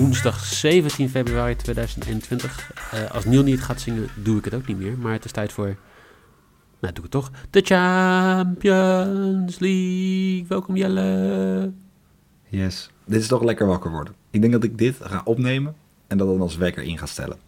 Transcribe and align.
woensdag 0.00 0.44
17 0.44 1.08
februari 1.08 1.56
2021. 1.56 2.72
Eh, 2.90 3.10
als 3.10 3.24
Niel 3.24 3.42
niet 3.42 3.62
gaat 3.62 3.80
zingen, 3.80 4.08
doe 4.14 4.38
ik 4.38 4.44
het 4.44 4.54
ook 4.54 4.66
niet 4.66 4.78
meer. 4.78 4.98
Maar 4.98 5.12
het 5.12 5.24
is 5.24 5.32
tijd 5.32 5.52
voor, 5.52 5.76
nou 6.80 6.94
doe 6.94 6.96
ik 6.96 7.02
het 7.02 7.10
toch, 7.10 7.30
de 7.50 7.60
Champions 7.60 9.58
League. 9.58 10.44
Welkom 10.48 10.76
Jelle. 10.76 11.72
Yes. 12.48 12.90
Dit 13.04 13.20
is 13.20 13.26
toch 13.26 13.42
lekker 13.42 13.66
wakker 13.66 13.90
worden. 13.90 14.14
Ik 14.30 14.40
denk 14.40 14.52
dat 14.52 14.64
ik 14.64 14.78
dit 14.78 14.96
ga 15.00 15.20
opnemen 15.24 15.74
en 16.06 16.18
dat 16.18 16.28
dan 16.28 16.40
als 16.40 16.56
wekker 16.56 16.82
in 16.82 16.98
ga 16.98 17.06
stellen. 17.06 17.38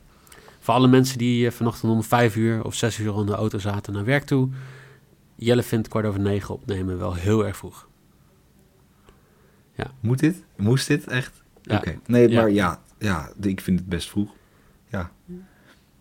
Voor 0.61 0.75
alle 0.75 0.89
mensen 0.89 1.18
die 1.18 1.46
eh, 1.46 1.53
vanochtend 1.53 1.93
om 1.93 2.03
vijf 2.03 2.36
uur 2.36 2.64
of 2.64 2.75
zes 2.75 2.98
uur 2.98 3.18
in 3.18 3.26
de 3.26 3.34
auto 3.34 3.58
zaten 3.58 3.93
naar 3.93 4.04
werk 4.04 4.25
toe. 4.25 4.48
Jelle 5.34 5.62
vindt 5.62 5.89
kwart 5.89 6.07
over 6.07 6.21
negen 6.21 6.54
opnemen 6.54 6.98
wel 6.98 7.14
heel 7.14 7.46
erg 7.46 7.57
vroeg. 7.57 7.90
Moet 10.00 10.18
dit? 10.18 10.44
Moest 10.57 10.86
dit 10.86 11.07
echt? 11.07 11.41
Nee, 12.07 12.29
maar 12.29 12.50
ja, 12.50 12.80
ja, 12.98 13.32
ik 13.40 13.61
vind 13.61 13.79
het 13.79 13.89
best 13.89 14.08
vroeg. 14.08 14.30
Ja. 14.89 15.11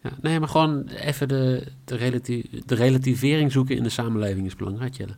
Ja, 0.03 0.11
nee, 0.21 0.39
maar 0.39 0.49
gewoon 0.49 0.87
even 0.87 1.27
de, 1.27 1.67
de, 1.85 1.95
relati- 1.95 2.61
de 2.65 2.75
relativering 2.75 3.51
zoeken 3.51 3.75
in 3.75 3.83
de 3.83 3.89
samenleving 3.89 4.45
is 4.45 4.55
belangrijk, 4.55 4.93
Jelle. 4.93 5.15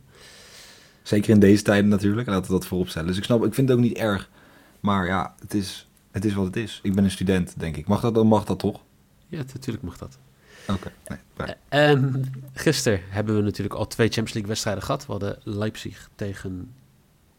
Zeker 1.02 1.30
in 1.30 1.38
deze 1.40 1.62
tijden 1.62 1.88
natuurlijk. 1.88 2.28
Laten 2.28 2.46
we 2.46 2.52
dat 2.58 2.66
voorop 2.66 2.88
stellen. 2.88 3.08
Dus 3.08 3.16
ik 3.16 3.24
snap, 3.24 3.44
ik 3.44 3.54
vind 3.54 3.68
het 3.68 3.78
ook 3.78 3.84
niet 3.84 3.96
erg. 3.96 4.30
Maar 4.80 5.06
ja, 5.06 5.34
het 5.40 5.54
is, 5.54 5.88
het 6.10 6.24
is 6.24 6.34
wat 6.34 6.46
het 6.46 6.56
is. 6.56 6.80
Ik 6.82 6.94
ben 6.94 7.04
een 7.04 7.10
student, 7.10 7.54
denk 7.58 7.76
ik. 7.76 7.86
Mag 7.86 8.00
dat, 8.00 8.14
dan 8.14 8.26
mag 8.26 8.44
dat 8.44 8.58
toch? 8.58 8.80
Ja, 9.28 9.36
natuurlijk 9.38 9.84
mag 9.84 9.98
dat. 9.98 10.18
Oké. 10.68 10.92
Nee, 11.08 11.18
fijn. 11.34 11.56
En 11.68 12.24
gisteren 12.52 13.00
hebben 13.08 13.36
we 13.36 13.42
natuurlijk 13.42 13.74
al 13.74 13.86
twee 13.86 14.06
Champions 14.06 14.32
League 14.32 14.50
wedstrijden 14.50 14.82
gehad. 14.82 15.06
We 15.06 15.12
hadden 15.12 15.38
Leipzig 15.42 16.08
tegen... 16.14 16.72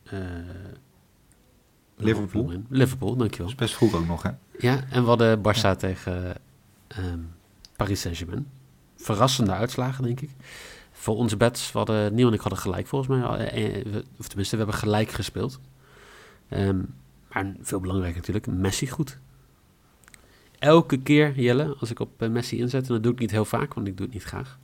eh, 0.03 0.19
Liverpool. 1.97 2.51
Liverpool, 2.69 3.09
Dat 3.09 3.19
dankjewel. 3.19 3.47
is 3.47 3.55
best 3.55 3.75
vroeg 3.75 3.95
ook 3.95 4.07
nog, 4.07 4.23
hè? 4.23 4.29
Ja, 4.59 4.83
en 4.89 5.01
we 5.01 5.07
hadden 5.07 5.39
Barça 5.39 5.77
tegen 5.77 6.35
ehm, 6.87 7.19
Paris 7.75 8.01
Saint-Germain. 8.01 8.47
Verrassende 8.95 9.51
uitslagen, 9.51 10.03
denk 10.03 10.19
ik. 10.21 10.29
Voor 10.91 11.15
onze 11.15 11.37
bets, 11.37 11.71
we 11.71 11.77
hadden, 11.77 12.15
Neil 12.15 12.27
en 12.27 12.33
ik 12.33 12.39
hadden 12.39 12.59
gelijk 12.59 12.87
volgens 12.87 13.17
mij. 13.19 13.47
Eh, 13.47 13.75
eh, 13.95 13.95
Of 14.19 14.27
tenminste, 14.27 14.55
we 14.57 14.61
hebben 14.63 14.79
gelijk 14.79 15.09
gespeeld. 15.11 15.59
Ehm, 16.49 16.79
maar 17.31 17.53
veel 17.61 17.79
belangrijker 17.79 18.17
natuurlijk, 18.19 18.47
Messi 18.47 18.87
goed. 18.87 19.17
Elke 20.59 20.97
keer, 20.97 21.39
Jelle, 21.39 21.75
als 21.79 21.91
ik 21.91 21.99
op 21.99 22.21
eh, 22.21 22.29
Messi 22.29 22.57
inzet, 22.59 22.87
en 22.87 22.93
dat 22.93 23.03
doe 23.03 23.11
ik 23.13 23.19
niet 23.19 23.31
heel 23.31 23.45
vaak, 23.45 23.73
want 23.73 23.87
ik 23.87 23.97
doe 23.97 24.05
het 24.05 24.15
niet 24.15 24.23
graag, 24.23 24.57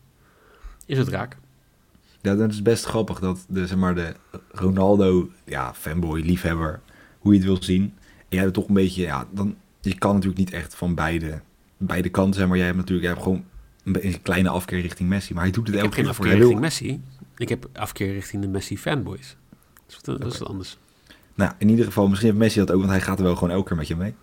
is 0.85 0.97
het 0.97 1.07
raak. 1.07 1.37
Ja, 2.21 2.35
dat 2.35 2.49
is 2.51 2.61
best 2.61 2.85
grappig 2.85 3.19
dat 3.19 3.45
de, 3.47 3.67
zeg 3.67 3.77
maar, 3.77 3.95
de 3.95 4.13
Ronaldo, 4.51 5.29
ja, 5.45 5.73
fanboy, 5.73 6.21
liefhebber, 6.21 6.81
hoe 7.21 7.31
je 7.31 7.37
het 7.37 7.47
wil 7.47 7.63
zien. 7.63 7.83
En 8.17 8.27
jij 8.29 8.39
hebt 8.39 8.53
toch 8.53 8.67
een 8.67 8.73
beetje, 8.73 9.01
ja, 9.01 9.27
dan, 9.31 9.55
je 9.81 9.97
kan 9.97 10.13
natuurlijk 10.13 10.39
niet 10.39 10.51
echt 10.51 10.75
van 10.75 10.95
beide, 10.95 11.41
beide 11.77 12.09
kanten 12.09 12.33
zijn, 12.33 12.47
maar 12.47 12.57
jij 12.57 12.65
hebt 12.65 12.77
natuurlijk, 12.77 13.07
jij 13.07 13.15
hebt 13.15 13.23
gewoon 13.23 13.45
een, 13.83 14.21
kleine 14.21 14.49
afkeer 14.49 14.81
richting 14.81 15.09
Messi. 15.09 15.33
Maar 15.33 15.43
hij 15.43 15.51
doet 15.51 15.67
het 15.67 15.75
Ik 15.75 15.81
elke 15.81 15.95
geen 15.95 16.05
keer 16.05 16.13
voor. 16.13 16.25
afkeer 16.25 16.39
Hij 16.39 16.47
wil, 16.47 16.59
richting 16.59 16.89
Messi. 16.89 17.01
Ik 17.37 17.49
heb 17.49 17.69
afkeer 17.73 18.13
richting 18.13 18.41
de 18.41 18.47
Messi 18.47 18.77
fanboys. 18.77 19.35
Dat 19.73 19.83
is 19.87 19.95
wat, 19.95 20.21
dat 20.21 20.33
is 20.33 20.39
wat 20.39 20.47
anders. 20.47 20.77
nou, 21.35 21.51
in 21.57 21.69
ieder 21.69 21.85
geval, 21.85 22.07
misschien 22.07 22.29
heeft 22.29 22.41
Messi 22.41 22.59
dat 22.59 22.71
ook, 22.71 22.79
want 22.79 22.91
hij 22.91 23.01
gaat 23.01 23.17
er 23.17 23.23
wel 23.23 23.35
gewoon 23.35 23.53
elke 23.53 23.67
keer 23.67 23.77
met 23.77 23.87
je 23.87 23.95
mee. 23.95 24.13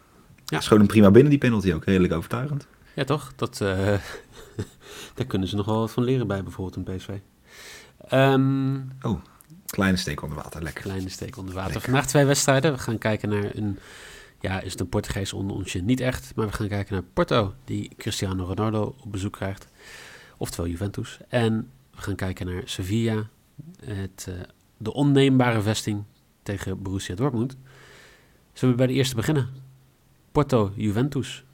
Ja. 0.44 0.60
Gewoon 0.60 0.80
een 0.80 0.86
prima 0.86 1.10
binnen, 1.10 1.30
die 1.30 1.38
penalty 1.38 1.72
ook, 1.72 1.84
redelijk 1.84 2.12
overtuigend. 2.12 2.66
Ja, 2.94 3.04
toch? 3.04 3.32
Dat, 3.36 3.60
eh, 3.60 3.76
daar 5.14 5.26
kunnen 5.26 5.48
ze 5.48 5.56
nog 5.56 5.66
wel 5.66 5.78
wat 5.78 5.90
van 5.90 6.02
leren 6.04 6.26
bij, 6.26 6.42
bijvoorbeeld 6.42 6.88
een 6.88 6.96
PSV. 6.96 7.08
Ehm, 8.08 8.76
Oh, 9.02 9.20
kleine 9.70 9.96
steek 9.96 10.22
onder 10.22 10.36
water, 10.36 10.62
lekker. 10.62 10.82
kleine 10.82 11.08
steek 11.08 11.36
onder 11.36 11.54
water. 11.54 11.72
Lekker. 11.72 11.90
Vandaag 11.90 12.08
twee 12.08 12.24
wedstrijden. 12.24 12.72
We 12.72 12.78
gaan 12.78 12.98
kijken 12.98 13.28
naar 13.28 13.54
een... 13.54 13.78
Ja, 14.40 14.60
is 14.60 14.72
het 14.72 14.80
een 14.80 14.88
Portugees 14.88 15.32
onder 15.32 15.56
onsje? 15.56 15.80
Niet 15.80 16.00
echt. 16.00 16.32
Maar 16.34 16.46
we 16.46 16.52
gaan 16.52 16.68
kijken 16.68 16.94
naar 16.94 17.02
Porto, 17.12 17.54
die 17.64 17.90
Cristiano 17.96 18.44
Ronaldo 18.44 18.94
op 19.00 19.12
bezoek 19.12 19.32
krijgt. 19.32 19.68
Oftewel 20.36 20.70
Juventus. 20.70 21.18
En 21.28 21.70
we 21.90 22.00
gaan 22.00 22.14
kijken 22.14 22.46
naar 22.46 22.62
Sevilla. 22.64 23.28
Het, 23.84 24.26
eh, 24.28 24.34
de 24.76 24.92
onneembare 24.92 25.60
vesting 25.60 26.04
tegen 26.42 26.82
Borussia 26.82 27.14
Dortmund. 27.14 27.56
Zullen 28.52 28.74
we 28.74 28.80
bij 28.80 28.86
de 28.92 28.98
eerste 28.98 29.14
beginnen? 29.14 29.48
Porto, 30.32 30.72
Juventus. 30.76 31.44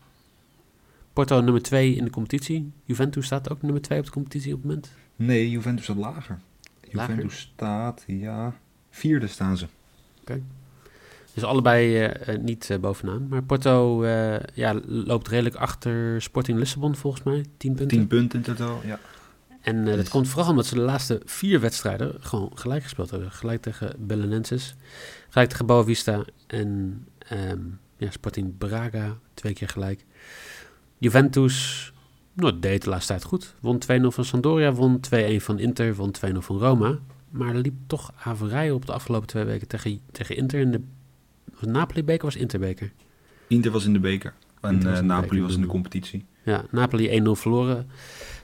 Porto 1.13 1.41
nummer 1.41 1.63
2 1.63 1.95
in 1.95 2.05
de 2.05 2.11
competitie. 2.11 2.73
Juventus 2.85 3.27
staat 3.27 3.51
ook 3.51 3.63
nummer 3.63 3.83
2 3.83 3.99
op 3.99 4.05
de 4.05 4.11
competitie 4.11 4.53
op 4.55 4.59
het 4.59 4.67
moment. 4.67 4.91
Nee, 5.17 5.51
Juventus 5.51 5.85
staat 5.85 5.97
lager. 5.97 6.41
Lager? 6.95 7.15
Juventus 7.15 7.41
staat, 7.55 8.05
ja, 8.07 8.55
vierde 8.91 9.27
staan 9.27 9.57
ze. 9.57 9.67
Dus 11.35 11.45
allebei 11.45 11.97
eh, 11.97 12.29
eh, 12.35 12.41
niet 12.41 12.71
eh, 12.71 12.79
bovenaan. 12.79 13.29
Maar 13.29 13.43
Porto 13.43 14.07
ja, 14.55 14.81
loopt 14.87 15.29
redelijk 15.29 15.55
achter 15.55 16.23
Sporting 16.23 16.59
Lissabon 16.59 16.97
volgens 16.97 17.23
mij. 17.23 17.45
10 17.57 17.75
punten. 17.75 17.99
10 17.99 18.07
punten 18.07 18.39
in 18.39 18.45
totaal, 18.45 18.81
ja. 18.85 18.99
En 19.61 19.85
dat 19.85 19.97
Dus- 19.97 20.09
komt 20.09 20.29
vooral 20.29 20.51
omdat 20.51 20.67
ze 20.67 20.75
de 20.75 20.81
laatste 20.81 21.21
vier 21.25 21.61
wedstrijden 21.61 22.15
gewoon 22.21 22.51
gelijk 22.55 22.83
gespeeld 22.83 23.11
hebben. 23.11 23.31
Gelijk 23.31 23.63
tegen 23.63 23.95
Belenenses, 23.99 24.77
gelijk 25.29 25.51
tegen 25.51 25.67
Boavista 25.67 26.25
en 26.47 27.05
ehm, 27.19 27.61
ja, 27.97 28.11
Sporting 28.11 28.59
Braga 28.59 29.17
twee 29.35 29.53
keer 29.53 29.69
gelijk. 29.69 30.05
Juventus 30.99 31.93
nou, 32.35 32.59
deed 32.59 32.83
de 32.83 32.89
laatste 32.89 33.13
tijd 33.13 33.25
goed. 33.25 33.55
Won 33.61 33.83
2-0 33.83 34.07
van 34.07 34.25
Sampdoria, 34.25 34.73
won 34.73 35.01
2-1 35.15 35.37
van 35.37 35.59
Inter, 35.59 35.95
won 35.95 36.15
2-0 36.27 36.37
van 36.39 36.59
Roma. 36.59 36.99
Maar 37.31 37.55
er 37.55 37.61
liep 37.61 37.75
toch 37.87 38.13
averij 38.23 38.71
op 38.71 38.87
de 38.87 38.93
afgelopen 38.93 39.29
twee 39.29 39.45
weken 39.45 39.69
tegen, 39.69 40.01
tegen 40.13 40.37
Inter. 40.37 40.61
In 40.61 40.71
de, 40.71 40.81
Napoli-beker 41.61 42.25
was 42.25 42.37
Interbeker? 42.37 42.93
Inter 43.47 43.71
was 43.71 43.85
in 43.85 43.93
de 43.93 43.99
beker. 43.99 44.35
En 44.61 44.83
was 44.83 44.99
eh, 44.99 45.05
Napoli 45.05 45.29
beker, 45.29 45.43
was 45.43 45.55
in 45.55 45.61
de 45.61 45.67
competitie. 45.67 46.25
Ja, 46.43 46.65
Napoli 46.71 47.21
1-0 47.21 47.31
verloren. 47.31 47.91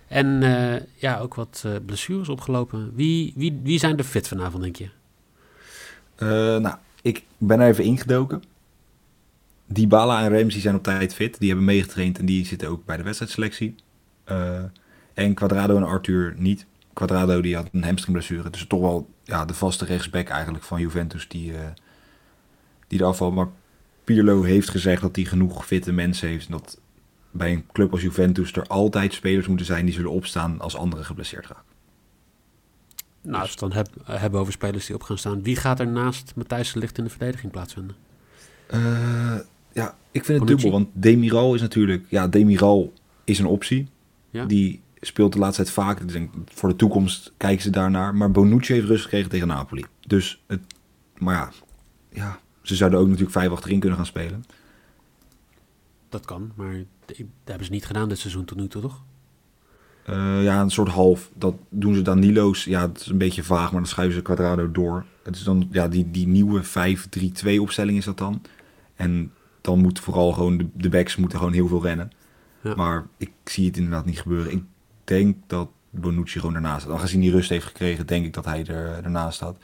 En 0.09 0.43
eh, 0.43 0.83
ja, 0.95 1.19
ook 1.19 1.35
wat 1.35 1.63
eh, 1.67 1.73
blessures 1.87 2.29
opgelopen. 2.29 2.93
Wie, 2.95 3.33
wie, 3.37 3.61
wie 3.63 3.79
zijn 3.79 3.99
er 3.99 4.05
fit 4.05 4.29
vanavond, 4.29 4.63
denk 4.63 4.77
je? 4.77 4.89
Nou, 6.61 6.75
ik 7.03 7.25
ben 7.39 7.61
er 7.61 7.69
even 7.69 7.85
ingedoken. 7.85 8.43
Dybala 9.73 10.25
en 10.25 10.39
Ramsey 10.39 10.61
zijn 10.61 10.75
op 10.75 10.83
tijd 10.83 11.15
fit. 11.15 11.39
Die 11.39 11.49
hebben 11.49 11.67
meegetraind 11.67 12.19
en 12.19 12.27
die 12.27 12.47
zitten 12.47 12.69
ook 12.69 12.85
bij 12.85 12.97
de 12.97 13.03
wedstrijdselectie. 13.03 13.75
Eh, 14.25 14.63
en 15.15 15.35
Quadrado 15.35 15.77
en 15.77 15.83
Arthur 15.83 16.35
niet. 16.37 16.67
Quadrado 16.93 17.41
die 17.41 17.57
had 17.57 17.69
een 17.73 17.85
hamstringblessure. 17.85 18.51
Dus 18.51 18.67
toch 18.67 18.81
wel 18.81 19.09
ja, 19.25 19.45
de 19.45 19.55
vaste 19.55 19.85
rechtsback 19.85 20.29
eigenlijk 20.29 20.65
van 20.65 20.81
Juventus 20.81 21.29
die, 21.29 21.53
eh 21.53 21.69
die 22.87 23.01
eraf 23.01 23.17
valt. 23.17 23.35
Maar 23.35 23.49
Pirlo 24.05 24.43
heeft 24.43 24.71
gezegd 24.71 25.03
dat 25.03 25.17
hij 25.17 25.25
genoeg 25.25 25.67
fitte 25.67 25.93
mensen 25.93 26.29
heeft. 26.29 26.47
En 26.47 26.53
dat 26.53 26.81
bij 27.31 27.53
een 27.53 27.67
club 27.73 27.93
als 27.93 28.03
Juventus 28.03 28.53
er 28.53 28.67
altijd 28.67 29.13
spelers 29.13 29.47
moeten 29.47 29.67
zijn 29.67 29.85
die 29.85 29.95
zullen 29.95 30.11
opstaan 30.11 30.61
als 30.61 30.77
anderen 30.77 31.05
geblesseerd 31.05 31.47
raken. 31.47 31.65
Nou, 33.23 33.41
als 33.41 33.55
we 33.55 33.65
het 33.65 33.73
dan 33.73 33.73
heb, 33.73 34.21
hebben 34.21 34.41
over 34.41 34.53
spelers 34.53 34.87
die 34.87 34.95
op 34.95 35.03
gaan 35.03 35.19
staan. 35.19 35.43
Wie 35.43 35.57
gaat 35.57 35.81
er 35.81 35.87
naast 35.89 36.33
Matthijs 36.37 36.73
de 36.73 36.79
Ligt 36.79 36.99
in 36.99 37.05
de 37.05 37.11
verdediging 37.11 37.53
plaatsvinden? 37.53 37.97
Eh, 38.67 39.39
ja, 39.73 39.97
ik 40.11 40.25
vind 40.25 40.39
het 40.39 40.49
Bonucci? 40.49 40.63
dubbel, 40.63 40.71
want 40.71 40.89
Demiral 40.93 41.55
is 41.55 41.61
natuurlijk... 41.61 42.07
Ja, 42.09 42.29
Demiral 42.29 42.93
is 43.25 43.39
een 43.39 43.47
optie. 43.47 43.89
Ja. 44.31 44.45
Die 44.45 44.81
speelt 45.01 45.33
de 45.33 45.39
laatste 45.39 45.63
tijd 45.63 45.75
vaak. 45.75 45.97
Dus 45.97 46.07
ik 46.07 46.13
denk, 46.13 46.51
voor 46.53 46.69
de 46.69 46.77
toekomst 46.77 47.33
kijken 47.37 47.63
ze 47.63 47.71
daarnaar. 47.71 48.15
Maar 48.15 48.31
Bonucci 48.31 48.73
heeft 48.73 48.87
rust 48.87 49.03
gekregen 49.03 49.31
tegen 49.31 49.47
Napoli. 49.47 49.85
Dus, 50.07 50.43
het, 50.47 50.61
maar 51.19 51.35
ja, 51.35 51.51
ja, 52.13 52.41
ze 52.63 52.77
zouden 52.77 52.99
ook 52.99 53.07
natuurlijk 53.07 53.33
vijf 53.33 53.51
achterin 53.51 53.81
kunnen 53.81 53.99
gaan 53.99 54.07
spelen. 54.07 54.45
Dat 56.09 56.25
kan, 56.25 56.53
maar 56.55 56.85
dat 57.07 57.17
hebben 57.45 57.67
ze 57.67 57.73
niet 57.73 57.87
gedaan 57.87 58.09
dit 58.09 58.19
seizoen 58.19 58.45
tot 58.45 58.59
nu 58.59 58.69
toe, 58.69 58.83
toch? 58.83 59.03
Eh, 60.05 60.43
ja, 60.43 60.61
een 60.61 60.71
soort 60.71 60.89
half. 60.89 61.31
Dat 61.35 61.55
doen 61.69 61.95
ze 61.95 62.03
dan 62.03 62.19
Nilo's. 62.19 62.65
Ja, 62.65 62.89
het 62.89 63.01
is 63.01 63.07
een 63.07 63.19
beetje 63.19 63.43
vaag, 63.43 63.73
maar 63.73 63.81
dan 63.81 63.91
schuiven 63.91 64.17
ze 64.17 64.23
Quadrado 64.23 64.71
door. 64.71 65.05
Het 65.23 65.37
is 65.37 65.43
dan, 65.43 65.69
ja, 65.71 65.89
die, 65.89 66.11
die 66.11 66.27
nieuwe 66.27 66.63
5-3-2 66.65 67.61
opstelling 67.61 67.99
is 67.99 68.05
dat 68.05 68.19
dan. 68.19 68.43
En 68.95 69.33
dan 69.61 69.79
moet 69.79 70.01
vooral 70.01 70.33
gewoon, 70.33 70.57
de, 70.59 70.67
de 70.75 70.89
backs 70.89 71.17
moeten 71.17 71.39
gewoon 71.39 71.53
heel 71.55 71.69
veel 71.69 71.83
rennen. 71.83 72.11
Ja. 72.61 72.75
Maar 72.75 73.07
ik 73.17 73.31
zie 73.45 73.67
het 73.67 73.77
inderdaad 73.77 74.05
niet 74.05 74.21
gebeuren. 74.21 74.53
Ik 74.53 74.63
denk 75.05 75.37
dat 75.47 75.69
Bonucci 75.91 76.41
gewoon 76.41 76.55
ernaast 76.55 76.83
staat. 76.83 76.95
Aangezien 76.95 77.23
hij 77.23 77.31
rust 77.31 77.49
heeft 77.49 77.67
gekregen, 77.67 78.07
denk 78.07 78.25
ik 78.25 78.33
dat 78.33 78.45
hij 78.45 78.67
er, 78.67 79.05
ernaast 79.05 79.37
staat. 79.37 79.57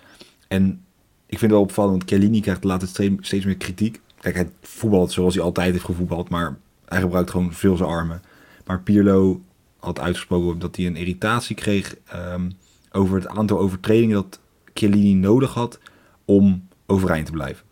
En 0.48 0.84
ik 1.26 1.38
vind 1.38 1.40
het 1.40 1.50
wel 1.50 1.60
opvallend, 1.60 1.96
want 1.96 2.10
Chiellini 2.10 2.40
krijgt 2.40 2.94
twee- 2.94 3.16
steeds 3.20 3.44
meer 3.44 3.56
kritiek. 3.56 4.00
Kijk, 4.20 4.34
hij 4.34 4.50
voetbalt 4.60 5.12
zoals 5.12 5.34
hij 5.34 5.42
altijd 5.42 5.72
heeft 5.72 5.84
gevoetbald, 5.84 6.28
maar 6.28 6.58
hij 6.84 7.00
gebruikt 7.00 7.30
gewoon 7.30 7.52
veel 7.52 7.76
zijn 7.76 7.88
armen. 7.88 8.22
Maar 8.66 8.82
Pirlo 8.82 9.40
had 9.78 10.00
uitgesproken 10.00 10.58
dat 10.58 10.76
hij 10.76 10.86
een 10.86 10.96
irritatie 10.96 11.56
kreeg 11.56 11.96
ehm, 12.06 12.50
over 12.92 13.16
het 13.16 13.28
aantal 13.28 13.58
overtredingen 13.58 14.14
dat 14.14 14.40
Chiellini 14.74 15.14
nodig 15.14 15.54
had 15.54 15.78
om 16.24 16.68
overeind 16.86 17.26
te 17.26 17.32
blijven. 17.32 17.65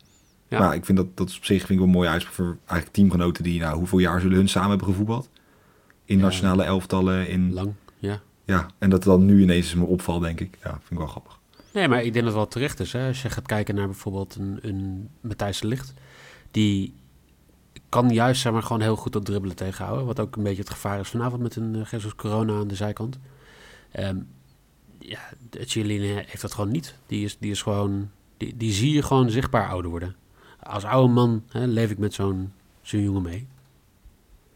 Ja. 0.49 0.59
Maar 0.59 0.75
ik 0.75 0.85
vind 0.85 0.99
dat, 0.99 1.17
dat 1.17 1.29
is 1.29 1.37
op 1.37 1.45
zich 1.45 1.59
vind 1.59 1.71
ik 1.71 1.79
wel 1.79 1.87
een 1.87 1.93
mooie 1.93 2.09
uitspraak 2.09 2.35
voor 2.35 2.57
eigenlijk 2.59 2.93
teamgenoten 2.93 3.45
die, 3.45 3.61
nou, 3.61 3.77
hoeveel 3.77 3.99
jaar 3.99 4.21
zullen 4.21 4.37
hun 4.37 4.49
samen 4.49 4.69
hebben 4.69 4.89
gevoetbald? 4.89 5.31
In 6.05 6.19
nationale 6.19 6.63
elftallen, 6.63 7.29
in, 7.29 7.53
Lang, 7.53 7.73
ja. 7.99 8.21
ja, 8.45 8.67
en 8.79 8.91
dat 8.91 9.05
het 9.05 9.13
dan 9.13 9.25
nu 9.25 9.43
ineens 9.43 9.75
me 9.75 9.85
opvalt, 9.85 10.23
denk 10.23 10.41
ik. 10.41 10.59
Ja, 10.63 10.71
vind 10.71 10.91
ik 10.91 10.99
wel 10.99 11.07
grappig. 11.07 11.39
Nee, 11.73 11.89
maar 11.89 11.99
ik 11.99 12.13
denk 12.13 12.15
dat 12.15 12.25
het 12.25 12.35
wel 12.35 12.49
terecht 12.49 12.81
is. 12.81 12.93
Hè? 12.93 13.07
Als 13.07 13.23
je 13.23 13.31
gaat 13.31 13.47
kijken 13.47 13.75
naar 13.75 13.87
bijvoorbeeld 13.87 14.35
een, 14.35 14.59
een 14.63 15.09
Matthijs 15.21 15.61
de 15.61 15.67
Ligt, 15.67 15.93
die 16.51 16.95
kan 17.89 18.11
juist 18.11 18.41
zeg 18.41 18.53
maar, 18.53 18.63
gewoon 18.63 18.81
heel 18.81 18.97
goed 18.97 19.13
dat 19.13 19.25
dribbelen 19.25 19.57
tegenhouden. 19.57 20.07
Wat 20.07 20.21
ook 20.21 20.37
een 20.37 20.43
beetje 20.43 20.63
het 20.63 20.71
gevaar 20.71 21.01
is 21.01 21.09
vanavond 21.09 21.43
met 21.43 21.57
een 21.57 21.75
uh, 21.75 21.85
Jesus 21.91 22.15
Corona 22.15 22.59
aan 22.59 22.69
de 22.69 22.75
zijkant. 22.75 23.19
Um, 24.01 24.27
ja, 24.99 25.21
Chiellini 25.51 26.07
heeft 26.07 26.41
dat 26.41 26.55
gewoon 26.55 26.71
niet. 26.71 26.95
Die 27.07 27.25
is, 27.25 27.39
die 27.39 27.51
is 27.51 27.63
gewoon, 27.63 28.11
die, 28.37 28.57
die 28.57 28.73
zie 28.73 28.93
je 28.93 29.03
gewoon 29.03 29.31
zichtbaar 29.31 29.69
ouder 29.69 29.91
worden. 29.91 30.17
Als 30.65 30.85
oude 30.85 31.13
man 31.13 31.45
hè, 31.49 31.67
leef 31.67 31.91
ik 31.91 31.99
met 31.99 32.15
zo'n 32.15 32.53
zo'n 32.83 33.03
jongen 33.03 33.23
mee. 33.23 33.47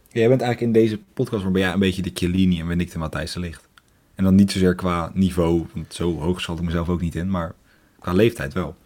Ja, 0.08 0.20
jij 0.20 0.28
bent 0.28 0.40
eigenlijk 0.40 0.60
in 0.76 0.82
deze 0.82 0.98
podcast 1.14 1.42
maar 1.42 1.52
ben 1.52 1.62
jij 1.62 1.72
een 1.72 1.78
beetje 1.78 2.02
de 2.02 2.10
Chiellini 2.14 2.60
en 2.60 2.68
ben 2.68 2.80
ik 2.80 2.92
de 2.92 2.98
Matthijs 2.98 3.32
de 3.32 3.40
Licht. 3.40 3.68
En 4.14 4.24
dan 4.24 4.34
niet 4.34 4.52
zozeer 4.52 4.74
qua 4.74 5.10
niveau, 5.14 5.66
want 5.74 5.94
zo 5.94 6.18
hoog 6.18 6.40
schat 6.40 6.58
ik 6.58 6.64
mezelf 6.64 6.88
ook 6.88 7.00
niet 7.00 7.14
in, 7.14 7.30
maar 7.30 7.54
qua 7.98 8.12
leeftijd 8.12 8.52
wel. 8.52 8.76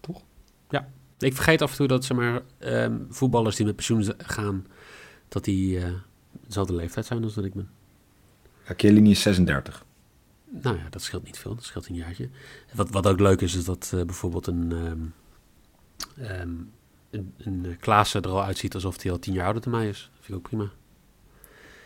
Toch? 0.00 0.22
Ja, 0.68 0.88
ik 1.18 1.34
vergeet 1.34 1.62
af 1.62 1.70
en 1.70 1.76
toe 1.76 1.86
dat 1.86 2.04
zeg 2.04 2.16
maar, 2.16 2.42
um, 2.58 3.06
voetballers 3.10 3.56
die 3.56 3.66
met 3.66 3.76
pensioen 3.76 4.04
gaan, 4.18 4.66
dat 5.28 5.44
die 5.44 5.78
uh, 5.78 5.84
dezelfde 6.46 6.74
leeftijd 6.74 7.06
zijn 7.06 7.24
als 7.24 7.34
dat 7.34 7.44
ik 7.44 7.54
ben. 7.54 7.68
Ja, 8.68 8.74
Chiellini 8.76 9.10
is 9.10 9.22
36. 9.22 9.84
Nou 10.62 10.76
ja, 10.76 10.88
dat 10.90 11.02
scheelt 11.02 11.24
niet 11.24 11.38
veel. 11.38 11.54
Dat 11.54 11.64
scheelt 11.64 11.88
een 11.88 11.94
jaartje. 11.94 12.28
Wat, 12.74 12.90
wat 12.90 13.06
ook 13.06 13.20
leuk 13.20 13.40
is, 13.40 13.54
is 13.54 13.64
dat 13.64 13.92
uh, 13.94 14.02
bijvoorbeeld 14.02 14.46
een, 14.46 14.72
um, 14.72 15.14
um, 16.20 16.70
een, 17.10 17.34
een 17.38 17.76
Klaassen 17.80 18.22
er 18.22 18.30
al 18.30 18.44
uitziet 18.44 18.74
alsof 18.74 19.02
hij 19.02 19.12
al 19.12 19.18
tien 19.18 19.32
jaar 19.32 19.44
ouder 19.44 19.62
dan 19.62 19.72
mij 19.72 19.88
is. 19.88 20.10
Dat 20.14 20.24
vind 20.24 20.28
ik 20.28 20.34
ook 20.34 20.48
prima. 20.48 20.70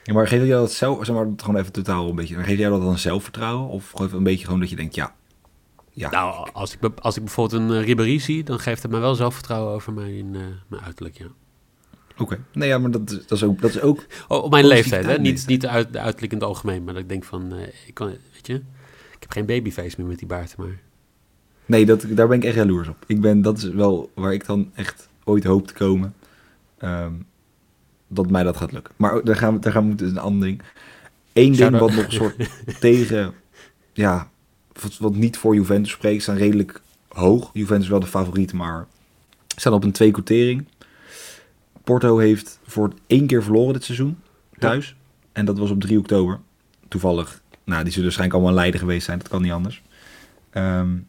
Ja, 0.02 0.12
maar 0.12 0.28
geef 0.28 0.40
jij 0.40 0.56
dat 0.56 0.72
zelf, 0.72 1.04
zeg 1.04 1.14
maar, 1.14 1.26
gewoon 1.36 1.56
even 1.56 1.72
totaal 1.72 2.08
een 2.08 2.14
beetje, 2.14 2.42
geef 2.42 2.58
jij 2.58 2.68
dat 2.68 2.82
dan 2.82 2.98
zelfvertrouwen? 2.98 3.68
Of 3.68 3.90
gewoon 3.90 4.12
een 4.12 4.22
beetje 4.22 4.44
gewoon 4.44 4.60
dat 4.60 4.70
je 4.70 4.76
denkt, 4.76 4.94
ja, 4.94 5.14
ja. 5.94 6.10
Nou, 6.10 6.48
als 6.52 6.76
ik, 6.76 6.98
als 6.98 7.16
ik 7.16 7.24
bijvoorbeeld 7.24 7.62
een 7.62 7.70
uh, 7.70 7.84
Ribéry 7.84 8.18
zie, 8.18 8.44
dan 8.44 8.58
geeft 8.58 8.82
het 8.82 8.90
mij 8.90 9.00
wel 9.00 9.14
zelfvertrouwen 9.14 9.74
over 9.74 9.92
mijn, 9.92 10.34
uh, 10.34 10.42
mijn 10.68 10.82
uiterlijk, 10.82 11.18
ja. 11.18 11.26
Oké, 12.12 12.22
okay. 12.22 12.40
nee 12.52 12.68
ja, 12.68 12.78
maar 12.78 12.90
dat, 12.90 13.08
dat, 13.08 13.30
is 13.30 13.42
ook... 13.42 13.60
Dat 13.60 13.70
is 13.70 13.80
ook 13.80 14.06
oh, 14.28 14.42
op 14.42 14.50
mijn 14.50 14.66
leeftijd, 14.66 15.04
hè? 15.04 15.18
Niet, 15.18 15.46
niet 15.46 15.60
de, 15.60 15.68
uit, 15.68 15.92
de 15.92 15.98
uiterlijk 15.98 16.32
in 16.32 16.38
het 16.38 16.46
algemeen, 16.46 16.84
maar 16.84 16.94
dat 16.94 17.02
ik 17.02 17.08
denk 17.08 17.24
van, 17.24 17.54
uh, 17.54 17.62
ik 17.86 17.94
kan, 17.94 18.06
weet 18.06 18.46
je, 18.46 18.54
ik 18.54 19.20
heb 19.20 19.30
geen 19.30 19.46
babyface 19.46 19.94
meer 19.98 20.06
met 20.06 20.18
die 20.18 20.28
baard, 20.28 20.56
maar... 20.56 20.80
Nee, 21.66 21.86
dat, 21.86 22.04
daar 22.08 22.28
ben 22.28 22.36
ik 22.36 22.44
echt 22.44 22.54
jaloers 22.54 22.88
op. 22.88 23.04
Ik 23.06 23.20
ben, 23.20 23.42
dat 23.42 23.58
is 23.58 23.64
wel 23.64 24.10
waar 24.14 24.32
ik 24.32 24.46
dan 24.46 24.70
echt 24.74 25.08
ooit 25.24 25.44
hoop 25.44 25.66
te 25.66 25.74
komen. 25.74 26.14
Um, 26.82 27.26
dat 28.08 28.30
mij 28.30 28.42
dat 28.42 28.56
gaat 28.56 28.72
lukken. 28.72 28.94
Maar 28.96 29.24
daar 29.24 29.36
gaan 29.36 29.54
we, 29.54 29.60
daar 29.60 29.72
gaan 29.72 29.88
we 29.88 29.94
dus 29.94 30.10
een 30.10 30.18
ander 30.18 30.48
ding. 30.48 30.62
Eén 31.32 31.52
ding 31.52 31.78
wat 31.78 31.94
nog 31.94 32.04
een 32.04 32.12
soort 32.12 32.48
tegen, 32.80 33.34
ja, 33.92 34.30
wat, 34.72 34.98
wat, 34.98 35.14
niet 35.14 35.36
voor 35.36 35.54
Juventus 35.54 35.92
spreekt, 35.92 36.22
staan 36.22 36.36
redelijk 36.36 36.80
hoog. 37.08 37.50
Juventus 37.52 37.84
is 37.84 37.90
wel 37.90 38.00
de 38.00 38.06
favoriet, 38.06 38.52
maar 38.52 38.86
staan 39.56 39.72
op 39.72 39.84
een 39.84 39.92
twee 39.92 40.10
quotering. 40.10 40.64
Porto 41.84 42.18
heeft 42.18 42.58
voor 42.66 42.92
één 43.06 43.26
keer 43.26 43.42
verloren 43.42 43.72
dit 43.72 43.84
seizoen 43.84 44.18
thuis. 44.58 44.88
Ja. 44.88 44.94
En 45.32 45.44
dat 45.44 45.58
was 45.58 45.70
op 45.70 45.80
3 45.80 45.98
oktober. 45.98 46.40
Toevallig. 46.88 47.42
Nou, 47.64 47.82
die 47.82 47.92
zullen 47.92 48.04
waarschijnlijk 48.04 48.38
allemaal 48.38 48.60
leider 48.60 48.80
geweest 48.80 49.04
zijn. 49.04 49.18
Dat 49.18 49.28
kan 49.28 49.42
niet 49.42 49.52
anders. 49.52 49.82
Um, 50.52 51.06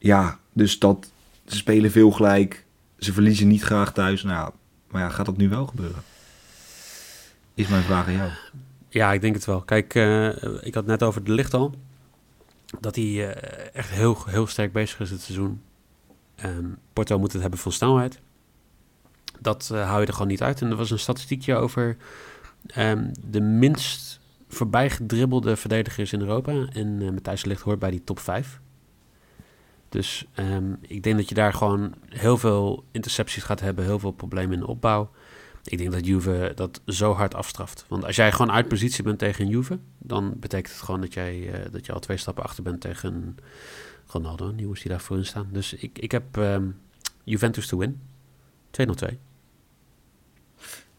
ja, 0.00 0.38
dus 0.52 0.78
dat 0.78 1.10
ze 1.46 1.56
spelen 1.56 1.90
veel 1.90 2.10
gelijk. 2.10 2.64
Ze 2.98 3.12
verliezen 3.12 3.48
niet 3.48 3.62
graag 3.62 3.92
thuis. 3.92 4.22
Nou, 4.22 4.52
maar 4.90 5.02
ja, 5.02 5.08
gaat 5.08 5.26
dat 5.26 5.36
nu 5.36 5.48
wel 5.48 5.66
gebeuren? 5.66 6.02
Is 7.54 7.68
mijn 7.68 7.82
vraag 7.82 8.06
aan 8.06 8.12
jou. 8.12 8.30
Ja, 8.88 9.12
ik 9.12 9.20
denk 9.20 9.34
het 9.34 9.44
wel. 9.44 9.60
Kijk, 9.60 9.94
uh, 9.94 10.28
ik 10.60 10.74
had 10.74 10.86
net 10.86 11.02
over 11.02 11.24
de 11.24 11.32
licht 11.32 11.54
al. 11.54 11.74
Dat 12.80 12.94
hij 12.94 13.04
uh, 13.04 13.28
echt 13.72 13.90
heel, 13.90 14.18
heel 14.26 14.46
sterk 14.46 14.72
bezig 14.72 15.00
is 15.00 15.10
dit 15.10 15.20
seizoen. 15.20 15.60
Porto 16.92 17.18
moet 17.18 17.32
het 17.32 17.40
hebben 17.40 17.60
van 17.60 17.72
snelheid. 17.72 18.20
Dat 19.40 19.70
uh, 19.72 19.88
hou 19.88 20.00
je 20.00 20.06
er 20.06 20.12
gewoon 20.12 20.28
niet 20.28 20.42
uit. 20.42 20.60
En 20.60 20.70
er 20.70 20.76
was 20.76 20.90
een 20.90 20.98
statistiekje 20.98 21.54
over 21.54 21.96
um, 22.76 23.12
de 23.26 23.40
minst 23.40 24.20
voorbij 24.48 24.90
gedribbelde 24.90 25.56
verdedigers 25.56 26.12
in 26.12 26.20
Europa. 26.20 26.66
En 26.72 27.14
Matthijs 27.14 27.44
Licht 27.44 27.62
hoort 27.62 27.78
bij 27.78 27.90
die 27.90 28.04
top 28.04 28.18
5. 28.18 28.60
Dus 29.90 30.26
um, 30.38 30.78
ik 30.80 31.02
denk 31.02 31.16
dat 31.16 31.28
je 31.28 31.34
daar 31.34 31.52
gewoon 31.52 31.94
heel 32.08 32.38
veel 32.38 32.84
intercepties 32.90 33.42
gaat 33.42 33.60
hebben, 33.60 33.84
heel 33.84 33.98
veel 33.98 34.10
problemen 34.10 34.52
in 34.52 34.60
de 34.60 34.66
opbouw. 34.66 35.10
Ik 35.64 35.78
denk 35.78 35.92
dat 35.92 36.06
Juve 36.06 36.52
dat 36.54 36.80
zo 36.86 37.12
hard 37.12 37.34
afstraft. 37.34 37.84
Want 37.88 38.04
als 38.04 38.16
jij 38.16 38.32
gewoon 38.32 38.50
uit 38.50 38.68
positie 38.68 39.04
bent 39.04 39.18
tegen 39.18 39.44
een 39.44 39.50
Juve, 39.50 39.78
dan 39.98 40.34
betekent 40.36 40.74
het 40.74 40.82
gewoon 40.82 41.00
dat, 41.00 41.14
jij, 41.14 41.38
uh, 41.38 41.72
dat 41.72 41.86
je 41.86 41.92
al 41.92 42.00
twee 42.00 42.16
stappen 42.16 42.44
achter 42.44 42.62
bent 42.62 42.80
tegen 42.80 43.36
Ronaldo. 44.06 44.54
Die 44.54 44.66
moest 44.66 44.82
die 44.82 44.90
daar 44.90 45.00
voorin 45.00 45.26
staan. 45.26 45.48
Dus 45.52 45.74
ik, 45.74 45.98
ik 45.98 46.12
heb 46.12 46.36
um, 46.36 46.76
Juventus 47.24 47.66
to 47.66 47.78
win. 47.78 48.00
2-0-2. 49.10 49.14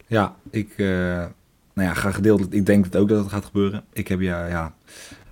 Ja, 0.06 0.36
ik 0.50 0.78
uh, 0.78 0.88
nou 1.72 1.88
ja, 1.88 1.94
ga 1.94 2.10
gedeeltelijk. 2.10 2.54
Ik 2.54 2.66
denk 2.66 2.92
dat 2.92 3.02
ook 3.02 3.08
dat 3.08 3.18
het 3.18 3.32
gaat 3.32 3.44
gebeuren. 3.44 3.84
Ik 3.92 4.08
heb 4.08 4.20
ja, 4.20 4.46
ja 4.46 4.74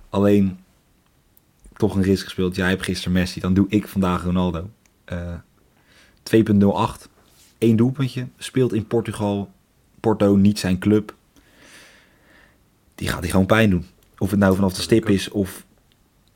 alleen 0.09 0.59
toch 1.81 1.95
een 1.95 2.01
risk 2.01 2.23
gespeeld. 2.23 2.55
Jij 2.55 2.69
hebt 2.69 2.83
gisteren 2.83 3.13
Messi, 3.13 3.39
dan 3.39 3.53
doe 3.53 3.65
ik 3.69 3.87
vandaag 3.87 4.23
Ronaldo. 4.23 4.69
Uh, 5.11 5.33
2.08, 6.35 7.07
één 7.57 7.75
doelpuntje. 7.75 8.27
Speelt 8.37 8.73
in 8.73 8.87
Portugal. 8.87 9.51
Porto, 9.99 10.35
niet 10.35 10.59
zijn 10.59 10.79
club. 10.79 11.15
Die 12.95 13.07
gaat 13.07 13.19
hij 13.19 13.29
gewoon 13.29 13.45
pijn 13.45 13.69
doen. 13.69 13.85
Of 14.17 14.29
het 14.29 14.39
nou 14.39 14.55
vanaf 14.55 14.73
de 14.73 14.81
stip 14.81 15.09
is 15.09 15.29
of 15.29 15.65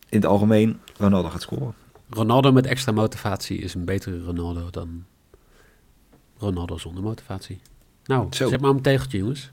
in 0.09 0.17
het 0.17 0.25
algemeen. 0.25 0.79
Ronaldo 0.97 1.29
gaat 1.29 1.41
scoren. 1.41 1.73
Ronaldo 2.09 2.51
met 2.51 2.65
extra 2.65 2.91
motivatie 2.91 3.57
is 3.57 3.73
een 3.73 3.85
betere 3.85 4.23
Ronaldo 4.23 4.69
dan 4.69 5.05
Ronaldo 6.37 6.77
zonder 6.77 7.03
motivatie. 7.03 7.59
Nou, 8.05 8.27
Zo. 8.29 8.49
zet 8.49 8.61
maar 8.61 8.69
een 8.69 8.81
tegeltje, 8.81 9.17
jongens 9.17 9.51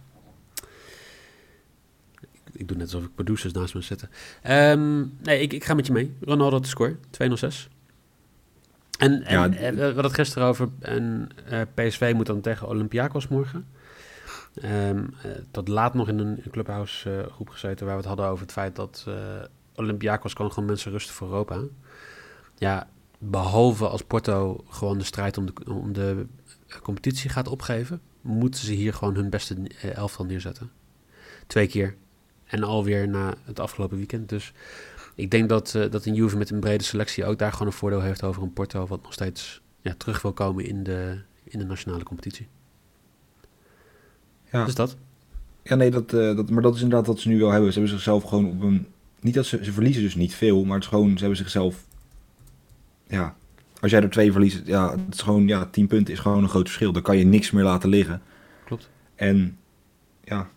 ik 2.52 2.68
doe 2.68 2.76
net 2.76 2.86
alsof 2.86 3.04
ik 3.04 3.14
producers 3.14 3.52
naast 3.52 3.74
me 3.74 3.80
zitten. 3.80 4.10
Um, 4.50 5.16
nee, 5.22 5.40
ik, 5.40 5.52
ik 5.52 5.64
ga 5.64 5.74
met 5.74 5.86
je 5.86 5.92
mee. 5.92 6.16
Ronaldo 6.20 6.58
te 6.58 6.68
score, 6.68 6.96
206. 7.10 7.68
En, 8.98 9.22
en 9.22 9.52
ja, 9.52 9.72
we 9.74 9.82
hadden 9.82 10.04
het 10.04 10.14
gisteren 10.14 10.48
over, 10.48 10.68
en 10.78 11.28
uh, 11.50 11.60
PSV 11.74 12.12
moet 12.14 12.26
dan 12.26 12.40
tegen 12.40 12.68
Olympiakos 12.68 13.28
morgen. 13.28 13.66
Um, 14.64 15.14
uh, 15.26 15.32
tot 15.50 15.68
laat 15.68 15.94
nog 15.94 16.08
in 16.08 16.18
een 16.18 16.42
clubhouse 16.50 17.10
uh, 17.10 17.32
groep 17.32 17.48
gezeten 17.48 17.86
waar 17.86 17.94
we 17.94 18.00
het 18.00 18.08
hadden 18.08 18.26
over 18.26 18.42
het 18.42 18.52
feit 18.52 18.76
dat 18.76 19.06
Olympiakos 19.74 20.32
kan 20.32 20.52
gewoon 20.52 20.68
mensen 20.68 20.90
rusten 20.90 21.14
voor 21.14 21.28
Europa. 21.28 21.60
Ja, 22.58 22.88
behalve 23.18 23.88
als 23.88 24.02
Porto 24.02 24.64
gewoon 24.68 24.98
de 24.98 25.04
strijd 25.04 25.38
om 25.38 25.46
de, 25.46 25.52
om 25.66 25.92
de 25.92 26.26
competitie 26.82 27.30
gaat 27.30 27.48
opgeven, 27.48 28.00
moeten 28.20 28.60
ze 28.60 28.72
hier 28.72 28.94
gewoon 28.94 29.14
hun 29.14 29.30
beste 29.30 29.56
elftal 29.94 30.24
neerzetten. 30.24 30.70
Twee 31.46 31.66
keer 31.66 31.96
en 32.52 32.62
alweer 32.62 33.08
na 33.08 33.34
het 33.44 33.60
afgelopen 33.60 33.96
weekend. 33.96 34.28
Dus 34.28 34.52
ik 35.14 35.30
denk 35.30 35.48
dat, 35.48 35.74
uh, 35.76 35.90
dat 35.90 36.04
een 36.04 36.14
Juve 36.14 36.36
met 36.36 36.50
een 36.50 36.60
brede 36.60 36.84
selectie 36.84 37.24
ook 37.24 37.38
daar 37.38 37.52
gewoon 37.52 37.66
een 37.66 37.72
voordeel 37.72 38.00
heeft 38.00 38.22
over 38.22 38.42
een 38.42 38.52
Porto... 38.52 38.86
wat 38.86 39.02
nog 39.02 39.12
steeds 39.12 39.60
ja, 39.80 39.94
terug 39.96 40.22
wil 40.22 40.32
komen 40.32 40.64
in 40.64 40.82
de, 40.82 41.18
in 41.44 41.58
de 41.58 41.64
nationale 41.64 42.02
competitie. 42.02 42.48
Ja. 44.50 44.64
Dus 44.64 44.74
dat. 44.74 44.96
Ja, 45.62 45.74
nee, 45.74 45.90
dat, 45.90 46.12
uh, 46.12 46.36
dat, 46.36 46.50
maar 46.50 46.62
dat 46.62 46.74
is 46.74 46.82
inderdaad 46.82 47.06
wat 47.06 47.20
ze 47.20 47.28
nu 47.28 47.38
wel 47.38 47.50
hebben. 47.50 47.72
Ze 47.72 47.78
hebben 47.78 47.96
zichzelf 47.96 48.22
gewoon 48.24 48.46
op 48.46 48.62
een... 48.62 48.86
Niet 49.20 49.34
dat 49.34 49.46
ze, 49.46 49.64
ze 49.64 49.72
verliezen 49.72 50.02
dus 50.02 50.14
niet 50.14 50.34
veel, 50.34 50.64
maar 50.64 50.74
het 50.74 50.84
is 50.84 50.88
gewoon, 50.88 51.12
ze 51.12 51.18
hebben 51.18 51.36
zichzelf... 51.36 51.86
Ja, 53.06 53.36
als 53.80 53.90
jij 53.90 54.02
er 54.02 54.10
twee 54.10 54.32
verliest, 54.32 54.66
ja, 54.66 54.90
het 54.90 55.14
is 55.14 55.20
gewoon, 55.20 55.48
ja, 55.48 55.66
tien 55.66 55.86
punten 55.86 56.14
is 56.14 56.20
gewoon 56.20 56.42
een 56.42 56.48
groot 56.48 56.66
verschil. 56.66 56.92
Dan 56.92 57.02
kan 57.02 57.16
je 57.16 57.24
niks 57.24 57.50
meer 57.50 57.64
laten 57.64 57.88
liggen. 57.88 58.22
Klopt. 58.64 58.88
En 59.14 59.58
ja, 60.24 60.50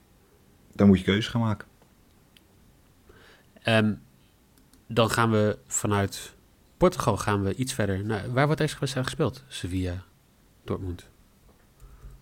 dan 0.73 0.87
moet 0.87 0.97
je 0.97 1.03
keuzes 1.03 1.27
gaan 1.27 1.41
maken. 1.41 1.67
Um, 3.67 4.01
dan 4.87 5.09
gaan 5.09 5.31
we 5.31 5.57
vanuit 5.67 6.33
Portugal 6.77 7.17
gaan 7.17 7.43
we 7.43 7.55
iets 7.55 7.73
verder. 7.73 8.05
Nou, 8.05 8.31
waar 8.31 8.45
wordt 8.45 8.61
deze 8.61 8.75
wedstrijd 8.79 9.07
gespeeld? 9.07 9.43
Sevilla, 9.47 10.03
Dortmund? 10.63 11.07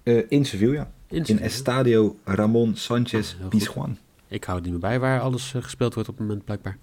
Uh, 0.03 0.23
in 0.29 0.45
Sevilla. 0.45 0.91
In, 1.07 1.25
Sevilla. 1.25 1.39
in 1.39 1.45
Estadio 1.45 2.17
Ramon 2.23 2.75
Sanchez 2.75 3.35
oh, 3.41 3.47
Pizjuan. 3.47 3.97
Ik 4.27 4.43
hou 4.43 4.55
het 4.55 4.65
niet 4.65 4.73
meer 4.73 4.89
bij 4.89 4.99
waar 4.99 5.21
alles 5.21 5.53
uh, 5.53 5.63
gespeeld 5.63 5.93
wordt 5.93 6.09
op 6.09 6.17
het 6.17 6.27
moment 6.27 6.45
blijkbaar. 6.45 6.77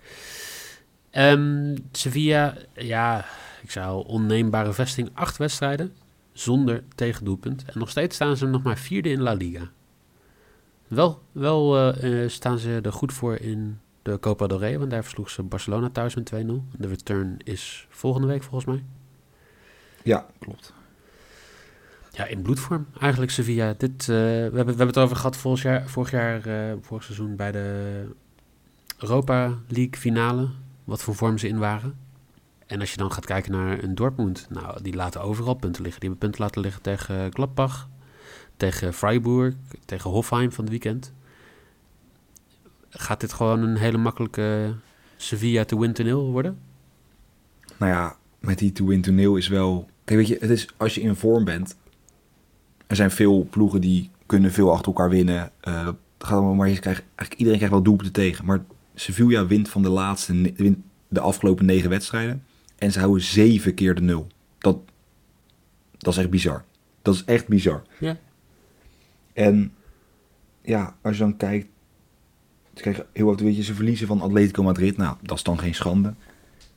Um, 1.13 1.75
Sevilla, 1.93 2.57
ja, 2.75 3.25
ik 3.63 3.71
zou 3.71 4.07
onneembare 4.07 4.73
vesting. 4.73 5.11
Acht 5.15 5.37
wedstrijden 5.37 5.93
zonder 6.33 6.83
tegendoelpunt. 6.95 7.65
En 7.65 7.79
nog 7.79 7.91
steeds 7.91 8.15
staan 8.15 8.37
ze 8.37 8.47
nog 8.47 8.63
maar 8.63 8.79
vierde 8.79 9.09
in 9.09 9.21
La 9.21 9.33
Liga. 9.33 9.71
Wel, 10.89 11.23
wel 11.33 11.95
uh, 12.05 12.29
staan 12.29 12.59
ze 12.59 12.81
er 12.83 12.93
goed 12.93 13.13
voor 13.13 13.37
in 13.37 13.81
de 14.03 14.19
Copa 14.19 14.47
del 14.47 14.59
Rey, 14.59 14.79
want 14.79 14.91
daar 14.91 15.03
versloeg 15.03 15.31
ze 15.31 15.43
Barcelona 15.43 15.91
thuis 15.91 16.15
met 16.15 16.33
2-0. 16.35 16.37
De 16.77 16.89
return 16.89 17.37
is 17.45 17.87
volgende 17.89 18.27
week 18.27 18.43
volgens 18.43 18.65
mij. 18.65 18.85
Ja, 20.03 20.27
klopt. 20.39 20.73
Ja, 22.11 22.27
in 22.27 22.43
bloedvorm 22.43 22.87
eigenlijk 23.01 23.33
Sevilla. 23.33 23.75
Dit, 23.79 24.01
uh, 24.03 24.07
we, 24.07 24.13
hebben, 24.13 24.53
we 24.53 24.67
hebben 24.67 24.87
het 24.87 24.99
over 24.99 25.17
gehad 25.17 25.37
vorig 25.37 25.63
jaar, 25.63 25.89
vorig, 25.89 26.11
jaar, 26.11 26.47
uh, 26.47 26.73
vorig 26.81 27.05
seizoen 27.05 27.37
bij 27.37 27.53
de 27.53 28.05
Europa 28.99 29.55
League 29.69 29.97
finale. 29.97 30.49
Wat 30.85 31.03
voor 31.03 31.15
vorm 31.15 31.39
ze 31.39 31.49
in 31.49 31.59
waren. 31.59 31.99
En 32.67 32.81
als 32.81 32.91
je 32.91 32.97
dan 32.97 33.13
gaat 33.13 33.27
kijken 33.27 33.53
naar 33.53 33.83
een 33.83 33.95
Dortmund, 33.95 34.47
nou, 34.51 34.83
die 34.83 34.95
laten 34.95 35.23
overal 35.23 35.55
punten 35.55 35.83
liggen. 35.83 36.01
Die 36.01 36.11
hebben 36.11 36.29
punten 36.29 36.45
laten 36.45 36.63
liggen 36.63 36.83
tegen 36.83 37.33
Gladbach, 37.33 37.89
tegen 38.57 38.95
Freiburg, 38.95 39.55
tegen 39.85 40.11
Hofheim 40.11 40.53
van 40.53 40.65
het 40.65 40.73
weekend. 40.73 41.13
Gaat 42.91 43.21
dit 43.21 43.33
gewoon 43.33 43.63
een 43.63 43.77
hele 43.77 43.99
makkelijke 43.99 44.75
Sevilla 45.17 45.65
to 45.65 45.79
win 45.79 45.93
to 45.93 46.05
nil 46.05 46.31
worden? 46.31 46.59
Nou 47.77 47.93
ja, 47.93 48.17
met 48.39 48.59
die 48.59 48.73
to 48.73 48.87
win 48.87 49.03
to 49.03 49.13
nil 49.13 49.37
is 49.37 49.49
wel... 49.49 49.89
Kijk, 50.05 50.19
weet 50.19 50.29
je, 50.29 50.37
het 50.41 50.51
is 50.51 50.69
als 50.77 50.95
je 50.95 51.01
in 51.01 51.15
vorm 51.15 51.45
bent... 51.45 51.77
Er 52.87 52.97
zijn 52.97 53.11
veel 53.11 53.47
ploegen 53.51 53.81
die 53.81 54.11
kunnen 54.27 54.53
veel 54.53 54.73
achter 54.73 54.87
elkaar 54.87 55.11
winnen. 55.11 55.53
Uh, 55.69 55.89
gaat 56.19 56.31
allemaal, 56.31 56.55
maar 56.55 56.69
je 56.69 56.79
krijgt, 56.79 57.01
eigenlijk 57.01 57.35
iedereen 57.35 57.59
krijgt 57.59 57.75
wel 57.75 57.85
doelpunten 57.85 58.13
tegen. 58.13 58.45
Maar 58.45 58.65
Sevilla 58.95 59.47
wint 59.47 59.69
van 59.69 59.83
de 59.83 59.89
laatste, 59.89 60.53
wint 60.57 60.79
de 61.09 61.21
afgelopen 61.21 61.65
negen 61.65 61.91
wedstrijden. 61.91 62.45
En 62.79 62.93
ze 62.93 62.99
houden 62.99 63.23
zeven 63.23 63.75
keer 63.75 63.95
de 63.95 64.01
nul. 64.01 64.27
Dat, 64.59 64.79
dat 65.99 66.13
is 66.13 66.19
echt 66.19 66.31
bizar. 66.31 66.65
Dat 67.03 67.15
is 67.15 67.25
echt 67.25 67.49
bizar. 67.49 67.83
Ja. 67.99 68.17
En 69.33 69.75
ja, 70.63 70.97
als 71.03 71.17
je 71.17 71.23
dan 71.23 71.37
kijkt, 71.37 71.67
ze 72.81 72.91
krijgen 72.91 73.07
heel 73.13 73.27
wat, 73.27 73.41
weet 73.41 73.57
je, 73.57 73.63
ze 73.63 73.75
verliezen 73.75 74.07
van 74.07 74.21
Atletico 74.21 74.63
Madrid. 74.63 74.97
Nou, 74.97 75.17
dat 75.23 75.37
is 75.37 75.43
dan 75.43 75.59
geen 75.59 75.75
schande. 75.75 76.15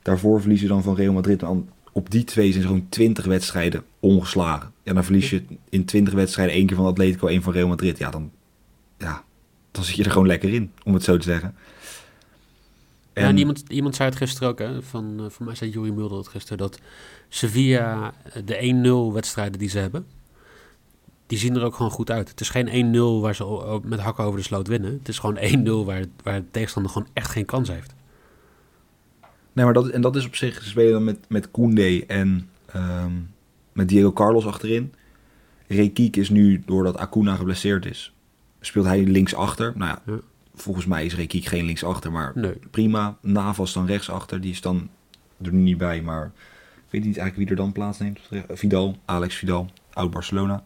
Daarvoor 0.01 0.39
verliezen 0.39 0.67
ze 0.67 0.73
dan 0.73 0.83
van 0.83 0.95
Real 0.95 1.13
Madrid. 1.13 1.43
En 1.43 1.69
op 1.91 2.11
die 2.11 2.23
twee 2.23 2.49
zijn 2.49 2.61
ze 2.61 2.67
gewoon 2.67 2.89
20 2.89 3.25
wedstrijden 3.25 3.83
ongeslagen. 3.99 4.71
Ja, 4.83 4.93
dan 4.93 5.03
verlies 5.03 5.29
je 5.29 5.43
in 5.69 5.85
20 5.85 6.13
wedstrijden 6.13 6.55
één 6.55 6.65
keer 6.65 6.75
van 6.75 6.85
Atletico, 6.85 7.27
één 7.27 7.41
van 7.41 7.53
Real 7.53 7.67
Madrid. 7.67 7.97
Ja, 7.97 8.09
dan, 8.09 8.31
ja, 8.97 9.23
dan 9.71 9.83
zit 9.83 9.95
je 9.95 10.03
er 10.03 10.11
gewoon 10.11 10.27
lekker 10.27 10.53
in, 10.53 10.71
om 10.83 10.93
het 10.93 11.03
zo 11.03 11.17
te 11.17 11.23
zeggen. 11.23 11.55
En... 13.13 13.27
Ja, 13.27 13.33
iemand, 13.33 13.63
iemand 13.67 13.95
zei 13.95 14.09
het 14.09 14.17
gisteren 14.17 14.49
ook, 14.49 14.59
hè, 14.59 14.81
van, 14.81 15.21
uh, 15.21 15.29
voor 15.29 15.45
mij 15.45 15.55
zei 15.55 15.71
Juri 15.71 15.91
Mulder 15.91 16.17
het 16.17 16.27
gisteren, 16.27 16.57
dat 16.57 16.79
Sevilla, 17.29 18.13
eh, 18.23 18.41
de 18.45 19.09
1-0 19.09 19.13
wedstrijden 19.13 19.59
die 19.59 19.69
ze 19.69 19.79
hebben, 19.79 20.05
die 21.27 21.37
zien 21.37 21.55
er 21.55 21.63
ook 21.63 21.75
gewoon 21.75 21.91
goed 21.91 22.11
uit. 22.11 22.29
Het 22.29 22.39
is 22.39 22.49
geen 22.49 22.95
1-0 22.95 23.21
waar 23.21 23.35
ze 23.35 23.79
met 23.83 23.99
hakken 23.99 24.23
over 24.23 24.37
de 24.37 24.45
sloot 24.45 24.67
winnen. 24.67 24.93
Het 24.93 25.07
is 25.07 25.19
gewoon 25.19 25.37
1-0 25.83 25.85
waar, 25.85 26.05
waar 26.23 26.39
de 26.39 26.51
tegenstander 26.51 26.91
gewoon 26.91 27.07
echt 27.13 27.31
geen 27.31 27.45
kans 27.45 27.69
heeft. 27.69 27.93
Nee, 29.53 29.65
maar 29.65 29.73
dat, 29.73 29.87
en 29.87 30.01
dat 30.01 30.15
is 30.15 30.25
op 30.25 30.35
zich, 30.35 30.63
spelen 30.63 30.91
dan 30.91 31.03
met, 31.03 31.17
met 31.27 31.51
Koundé 31.51 32.03
en 32.07 32.49
um, 32.75 33.29
met 33.71 33.89
Diego 33.89 34.11
Carlos 34.13 34.45
achterin. 34.45 34.93
Rekiek 35.67 36.15
is 36.15 36.29
nu, 36.29 36.63
doordat 36.65 36.97
Acuna 36.97 37.35
geblesseerd 37.35 37.85
is, 37.85 38.13
speelt 38.59 38.85
hij 38.85 39.03
linksachter. 39.03 39.73
Nou 39.75 39.89
ja, 40.05 40.13
ja. 40.13 40.19
volgens 40.55 40.85
mij 40.85 41.05
is 41.05 41.15
Rekiek 41.15 41.45
geen 41.45 41.65
linksachter, 41.65 42.11
maar 42.11 42.31
nee. 42.35 42.59
prima. 42.71 43.17
Navas 43.21 43.73
dan 43.73 43.85
rechtsachter, 43.85 44.41
die 44.41 44.51
is 44.51 44.61
dan 44.61 44.89
er 45.41 45.53
niet 45.53 45.77
bij, 45.77 46.01
maar 46.01 46.25
ik 46.75 46.89
weet 46.89 47.03
niet 47.03 47.17
eigenlijk 47.17 47.35
wie 47.35 47.47
er 47.47 47.63
dan 47.63 47.71
plaatsneemt. 47.71 48.19
Vidal, 48.49 48.97
Alex 49.05 49.35
Vidal, 49.35 49.69
oud 49.93 50.11
Barcelona. 50.11 50.63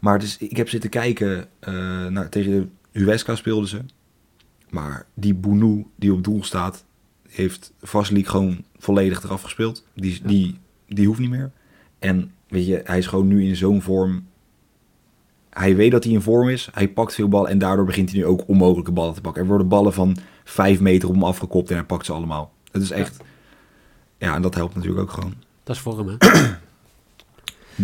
Maar 0.00 0.18
dus, 0.18 0.38
ik 0.38 0.56
heb 0.56 0.68
zitten 0.68 0.90
kijken, 0.90 1.46
uh, 1.68 2.06
naar, 2.06 2.28
tegen 2.28 2.50
de 2.92 3.00
Huesca 3.00 3.34
speelden 3.34 3.68
ze. 3.68 3.80
Maar 4.70 5.06
die 5.14 5.34
Bounou 5.34 5.86
die 5.96 6.12
op 6.12 6.24
doel 6.24 6.44
staat, 6.44 6.84
heeft 7.28 7.72
Vaslik 7.80 8.26
gewoon 8.26 8.64
volledig 8.78 9.22
eraf 9.22 9.42
gespeeld. 9.42 9.84
Die, 9.94 10.12
ja. 10.22 10.28
die, 10.28 10.58
die 10.88 11.06
hoeft 11.06 11.20
niet 11.20 11.30
meer. 11.30 11.50
En 11.98 12.32
weet 12.48 12.66
je, 12.66 12.80
hij 12.84 12.98
is 12.98 13.06
gewoon 13.06 13.28
nu 13.28 13.44
in 13.44 13.56
zo'n 13.56 13.82
vorm. 13.82 14.26
Hij 15.50 15.76
weet 15.76 15.90
dat 15.90 16.04
hij 16.04 16.12
in 16.12 16.22
vorm 16.22 16.48
is. 16.48 16.68
Hij 16.72 16.88
pakt 16.88 17.14
veel 17.14 17.28
ballen 17.28 17.50
en 17.50 17.58
daardoor 17.58 17.84
begint 17.84 18.10
hij 18.10 18.18
nu 18.18 18.24
ook 18.26 18.48
onmogelijke 18.48 18.92
ballen 18.92 19.14
te 19.14 19.20
pakken. 19.20 19.42
Er 19.42 19.48
worden 19.48 19.68
ballen 19.68 19.92
van 19.92 20.16
vijf 20.44 20.80
meter 20.80 21.08
om 21.08 21.14
hem 21.14 21.24
afgekopt 21.24 21.70
en 21.70 21.76
hij 21.76 21.84
pakt 21.84 22.06
ze 22.06 22.12
allemaal. 22.12 22.52
Het 22.70 22.82
is 22.82 22.90
echt... 22.90 23.16
Ja, 24.18 24.26
ja 24.28 24.34
en 24.34 24.42
dat 24.42 24.54
helpt 24.54 24.74
natuurlijk 24.74 25.02
ook 25.02 25.10
gewoon. 25.10 25.34
Dat 25.62 25.76
is 25.76 25.82
voor 25.82 25.98
hem, 25.98 26.08
hè? 26.08 26.16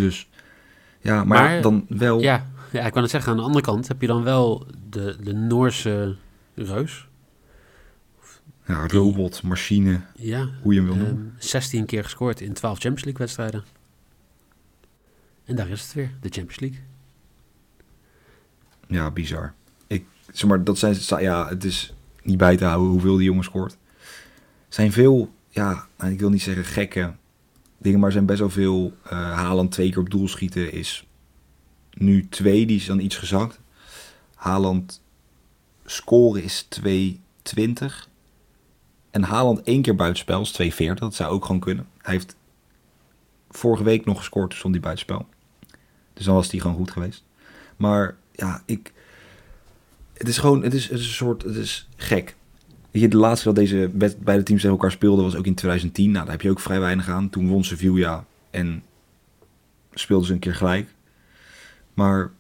dus... 0.00 0.28
Ja, 1.06 1.24
maar, 1.24 1.42
maar, 1.42 1.62
dan 1.62 1.86
wel... 1.88 2.20
Ja, 2.20 2.46
ja, 2.72 2.86
ik 2.86 2.92
kan 2.92 3.02
het 3.02 3.10
zeggen, 3.10 3.30
aan 3.30 3.36
de 3.36 3.44
andere 3.44 3.64
kant 3.64 3.88
heb 3.88 4.00
je 4.00 4.06
dan 4.06 4.22
wel 4.22 4.66
de, 4.90 5.16
de 5.20 5.32
Noorse 5.32 6.16
reus. 6.54 7.08
Ja, 8.66 8.86
robot, 8.86 9.42
machine, 9.42 10.00
ja, 10.16 10.48
hoe 10.62 10.74
je 10.74 10.80
hem 10.80 10.88
wil 10.88 10.98
noemen. 10.98 11.16
Um, 11.16 11.34
16 11.38 11.86
keer 11.86 12.04
gescoord 12.04 12.40
in 12.40 12.52
12 12.52 12.72
Champions 12.72 13.04
League 13.04 13.22
wedstrijden. 13.22 13.64
En 15.44 15.56
daar 15.56 15.68
is 15.68 15.82
het 15.82 15.92
weer, 15.92 16.10
de 16.20 16.28
Champions 16.28 16.60
League. 16.60 16.80
Ja, 18.88 19.10
bizar. 19.10 19.54
Ik, 19.86 20.04
zeg 20.32 20.48
maar, 20.48 20.64
dat 20.64 20.78
zijn, 20.78 20.96
ja, 21.20 21.48
het 21.48 21.64
is 21.64 21.94
niet 22.22 22.38
bij 22.38 22.56
te 22.56 22.64
houden 22.64 22.88
hoeveel 22.88 23.16
die 23.16 23.24
jongen 23.24 23.44
scoort. 23.44 23.76
zijn 24.68 24.92
veel, 24.92 25.34
ja, 25.48 25.86
ik 26.04 26.20
wil 26.20 26.30
niet 26.30 26.42
zeggen 26.42 26.64
gekke 26.64 27.14
dingen, 27.78 28.00
maar 28.00 28.12
zijn 28.12 28.26
best 28.26 28.38
wel 28.38 28.50
veel. 28.50 28.92
Uh, 29.04 29.10
Haaland 29.10 29.70
twee 29.70 29.88
keer 29.88 29.98
op 29.98 30.10
doel 30.10 30.28
schieten 30.28 30.72
is 30.72 31.06
nu 31.92 32.28
twee, 32.28 32.66
die 32.66 32.76
is 32.76 32.86
dan 32.86 33.00
iets 33.00 33.16
gezakt. 33.16 33.60
Haaland 34.34 35.02
scoren 35.84 36.42
is 36.42 36.68
2,20. 36.82 36.84
En 39.10 39.22
Haaland 39.22 39.62
één 39.62 39.82
keer 39.82 39.96
buitenspel 39.96 40.40
is 40.40 40.72
2,40. 40.72 40.94
Dat 40.94 41.14
zou 41.14 41.32
ook 41.32 41.44
gewoon 41.44 41.60
kunnen. 41.60 41.88
Hij 42.02 42.14
heeft 42.14 42.36
vorige 43.50 43.84
week 43.84 44.04
nog 44.04 44.18
gescoord, 44.18 44.60
toen 44.60 44.70
hij 44.70 44.80
buitenspel. 44.80 45.26
Dus 46.12 46.24
dan 46.24 46.34
was 46.34 46.50
hij 46.50 46.60
gewoon 46.60 46.76
goed 46.76 46.90
geweest. 46.90 47.24
Maar 47.76 48.16
ja, 48.32 48.62
ik... 48.64 48.92
Het 50.12 50.28
is 50.28 50.38
gewoon, 50.38 50.62
het 50.62 50.74
is 50.74 50.90
een 50.90 50.98
soort, 50.98 51.42
het 51.42 51.56
is 51.56 51.88
gek. 51.96 52.36
Weet 52.96 53.04
je, 53.04 53.10
de 53.10 53.16
laatste 53.16 53.46
dat 53.46 53.54
deze 53.54 53.90
beide 54.18 54.42
teams 54.42 54.60
tegen 54.60 54.76
elkaar 54.76 54.90
speelden 54.90 55.24
was 55.24 55.36
ook 55.36 55.46
in 55.46 55.54
2010. 55.54 56.10
Nou, 56.10 56.24
daar 56.24 56.32
heb 56.32 56.42
je 56.42 56.50
ook 56.50 56.60
vrij 56.60 56.80
weinig 56.80 57.08
aan. 57.08 57.30
Toen 57.30 57.48
won 57.48 57.64
Sevilla 57.64 58.24
en 58.50 58.82
speelden 59.92 60.26
ze 60.26 60.32
een 60.32 60.38
keer 60.38 60.54
gelijk. 60.54 60.94
Maar 61.94 62.30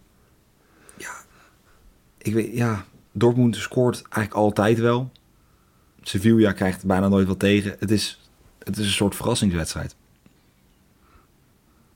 ja, 0.96 1.10
ik 2.18 2.34
weet, 2.34 2.56
ja, 2.56 2.84
Dortmund 3.12 3.56
scoort 3.56 3.96
eigenlijk 3.96 4.34
altijd 4.34 4.78
wel. 4.78 5.10
Sevilla 6.02 6.52
krijgt 6.52 6.86
bijna 6.86 7.08
nooit 7.08 7.26
wat 7.26 7.38
tegen. 7.38 7.76
Het 7.78 7.90
is, 7.90 8.20
het 8.58 8.76
is 8.76 8.86
een 8.86 8.92
soort 8.92 9.14
verrassingswedstrijd. 9.14 9.96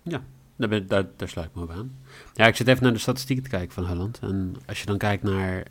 Ja, 0.03 0.23
daar, 0.57 0.87
daar, 0.87 1.07
daar 1.17 1.29
sluit 1.29 1.49
ik 1.49 1.55
me 1.55 1.63
op 1.63 1.71
aan. 1.71 1.93
Ja, 2.35 2.47
ik 2.47 2.57
zit 2.57 2.69
even 2.69 2.83
naar 2.83 2.93
de 2.93 2.99
statistieken 2.99 3.45
te 3.45 3.51
kijken 3.51 3.73
van 3.73 3.87
Holland. 3.87 4.19
En 4.23 4.55
als 4.67 4.81
je 4.81 4.87
dan 4.87 4.99
kijkt 4.99 5.23
naar 5.23 5.65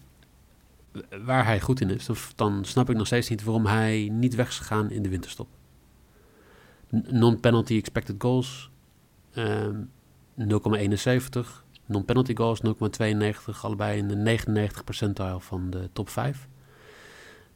waar 1.24 1.46
hij 1.46 1.60
goed 1.60 1.82
in 1.82 1.90
is, 1.90 2.08
dan 2.36 2.66
snap 2.66 2.90
ik 2.90 2.96
nog 2.96 3.06
steeds 3.06 3.30
niet 3.30 3.44
waarom 3.44 3.66
hij 3.66 4.10
niet 4.12 4.36
weg 4.36 4.48
is 4.48 4.58
gegaan 4.58 4.92
in 4.92 5.02
de 5.02 5.10
winterstop. 5.10 5.48
Non-penalty 6.90 7.78
expected 7.78 8.16
goals 8.18 8.70
um, 9.36 9.92
0,71. 10.40 10.48
Non-penalty 11.86 12.36
goals 12.36 12.62
0,92. 12.62 13.62
Allebei 13.62 13.98
in 13.98 14.08
de 14.08 14.16
99 14.16 14.84
percentile 14.84 15.40
van 15.40 15.70
de 15.70 15.90
top 15.94 16.10
5. 16.10 16.48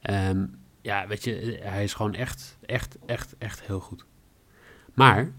Um, 0.02 0.60
ja, 0.82 1.08
weet 1.08 1.24
je, 1.24 1.60
hij 1.62 1.84
is 1.84 1.94
gewoon 1.94 2.14
echt, 2.14 2.58
echt, 2.66 2.98
echt, 3.06 3.36
echt 3.38 3.62
heel 3.62 3.80
goed. 3.80 4.06
Maar 4.94 5.32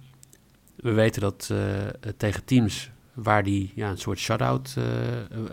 we 0.76 0.92
weten 0.92 1.20
dat 1.20 1.48
uh, 1.52 1.86
tegen 2.16 2.44
teams 2.44 2.90
waar 3.14 3.42
die 3.42 3.73
ja, 3.75 3.90
een 3.90 3.99
soort 3.99 4.18
shutout, 4.18 4.75
uh, 4.78 4.85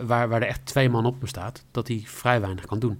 waar, 0.06 0.28
waar 0.28 0.42
er 0.42 0.48
echt 0.48 0.66
twee 0.66 0.88
man 0.88 1.06
op 1.06 1.20
me 1.20 1.26
staat, 1.26 1.64
dat 1.70 1.88
hij 1.88 2.02
vrij 2.06 2.40
weinig 2.40 2.66
kan 2.66 2.78
doen. 2.78 2.98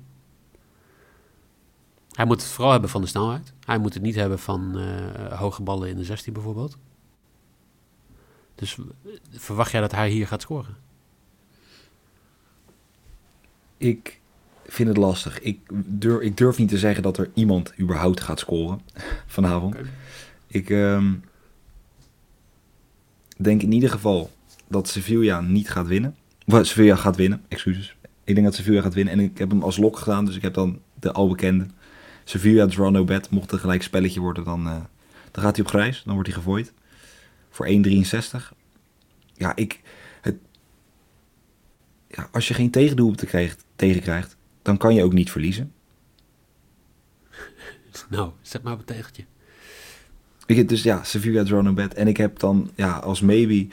Hij 2.12 2.24
moet 2.24 2.40
het 2.42 2.50
vooral 2.50 2.72
hebben 2.72 2.90
van 2.90 3.00
de 3.00 3.06
snelheid. 3.06 3.52
Hij 3.64 3.78
moet 3.78 3.94
het 3.94 4.02
niet 4.02 4.14
hebben 4.14 4.38
van 4.38 4.78
uh, 4.78 5.38
hoge 5.38 5.62
ballen 5.62 5.88
in 5.88 5.96
de 5.96 6.04
16 6.04 6.32
bijvoorbeeld. 6.32 6.76
Dus 8.54 8.78
verwacht 9.30 9.70
jij 9.70 9.80
dat 9.80 9.92
hij 9.92 10.10
hier 10.10 10.26
gaat 10.26 10.42
scoren? 10.42 10.76
Ik 13.76 14.20
vind 14.66 14.88
het 14.88 14.96
lastig. 14.96 15.40
Ik 15.40 15.60
durf, 15.84 16.20
ik 16.20 16.36
durf 16.36 16.58
niet 16.58 16.68
te 16.68 16.78
zeggen 16.78 17.02
dat 17.02 17.18
er 17.18 17.30
iemand 17.34 17.72
überhaupt 17.80 18.20
gaat 18.20 18.38
scoren 18.38 18.80
vanavond. 19.26 19.74
Okay. 19.74 19.86
Ik 20.46 20.70
um, 20.70 21.24
denk 23.36 23.62
in 23.62 23.72
ieder 23.72 23.90
geval 23.90 24.30
dat 24.72 24.88
Sevilla 24.88 25.40
niet 25.40 25.70
gaat 25.70 25.86
winnen. 25.86 26.16
Of, 26.46 26.66
Sevilla 26.66 26.96
gaat 26.96 27.16
winnen, 27.16 27.42
excuses. 27.48 27.96
Ik 28.24 28.34
denk 28.34 28.46
dat 28.46 28.54
Sevilla 28.54 28.80
gaat 28.80 28.94
winnen. 28.94 29.12
En 29.14 29.20
ik 29.20 29.38
heb 29.38 29.50
hem 29.50 29.62
als 29.62 29.76
lok 29.76 29.98
gedaan, 29.98 30.24
dus 30.24 30.36
ik 30.36 30.42
heb 30.42 30.54
dan 30.54 30.80
de 31.00 31.12
al 31.12 31.28
bekende. 31.28 31.66
Sevilla 32.24 32.66
draw 32.66 32.90
no 32.90 33.04
bet. 33.04 33.30
Mocht 33.30 33.50
het 33.50 33.60
gelijk 33.60 33.82
spelletje 33.82 34.20
worden, 34.20 34.44
dan, 34.44 34.66
uh, 34.66 34.76
dan 35.30 35.42
gaat 35.42 35.56
hij 35.56 35.64
op 35.64 35.70
grijs. 35.70 36.02
Dan 36.04 36.14
wordt 36.14 36.28
hij 36.28 36.38
gegooid. 36.38 36.72
Voor 37.50 37.66
1,63. 37.66 38.52
Ja, 39.34 39.56
ik... 39.56 39.80
Het, 40.20 40.36
ja, 42.08 42.28
als 42.32 42.48
je 42.48 42.54
geen 42.54 42.70
tegendoelpunten 42.70 43.26
krijgt, 43.26 43.64
tegenkrijgt, 43.76 44.36
dan 44.62 44.76
kan 44.76 44.94
je 44.94 45.02
ook 45.02 45.12
niet 45.12 45.30
verliezen. 45.30 45.72
Nou, 48.08 48.30
zet 48.42 48.62
maar 48.62 48.72
op 48.72 48.78
een 48.78 48.84
tegeltje. 48.84 49.24
Ik 50.46 50.68
dus 50.68 50.82
ja, 50.82 51.02
Sevilla 51.04 51.44
draw 51.44 51.62
no 51.62 51.72
bet. 51.72 51.94
En 51.94 52.08
ik 52.08 52.16
heb 52.16 52.38
dan 52.38 52.70
ja, 52.74 52.92
als 52.92 53.20
maybe 53.20 53.66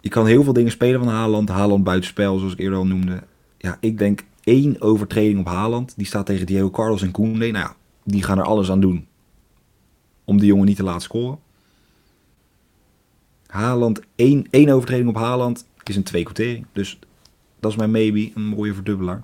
je 0.00 0.08
kan 0.08 0.26
heel 0.26 0.42
veel 0.42 0.52
dingen 0.52 0.70
spelen 0.70 1.00
van 1.00 1.12
Haaland. 1.12 1.48
Haaland 1.48 1.84
buitenspel, 1.84 2.38
zoals 2.38 2.52
ik 2.52 2.58
eerder 2.58 2.78
al 2.78 2.86
noemde. 2.86 3.22
Ja, 3.58 3.76
ik 3.80 3.98
denk 3.98 4.24
één 4.44 4.80
overtreding 4.80 5.38
op 5.38 5.46
Haaland. 5.46 5.94
Die 5.96 6.06
staat 6.06 6.26
tegen 6.26 6.46
Diego 6.46 6.70
Carlos 6.70 7.02
en 7.02 7.10
Koende. 7.10 7.50
Nou 7.50 7.64
ja, 7.64 7.76
die 8.04 8.22
gaan 8.22 8.38
er 8.38 8.44
alles 8.44 8.70
aan 8.70 8.80
doen 8.80 9.06
om 10.24 10.38
die 10.38 10.46
jongen 10.46 10.66
niet 10.66 10.76
te 10.76 10.82
laten 10.82 11.02
scoren. 11.02 11.38
Haaland, 13.46 14.00
één, 14.14 14.46
één 14.50 14.68
overtreding 14.68 15.08
op 15.08 15.16
Haaland 15.16 15.66
is 15.90 15.96
een 15.96 16.02
twee 16.02 16.22
quotering. 16.22 16.66
Dus 16.72 16.98
dat 17.60 17.70
is 17.70 17.76
mijn 17.76 17.90
maybe, 17.90 18.30
een 18.34 18.42
mooie 18.42 18.74
verdubbelaar. 18.74 19.22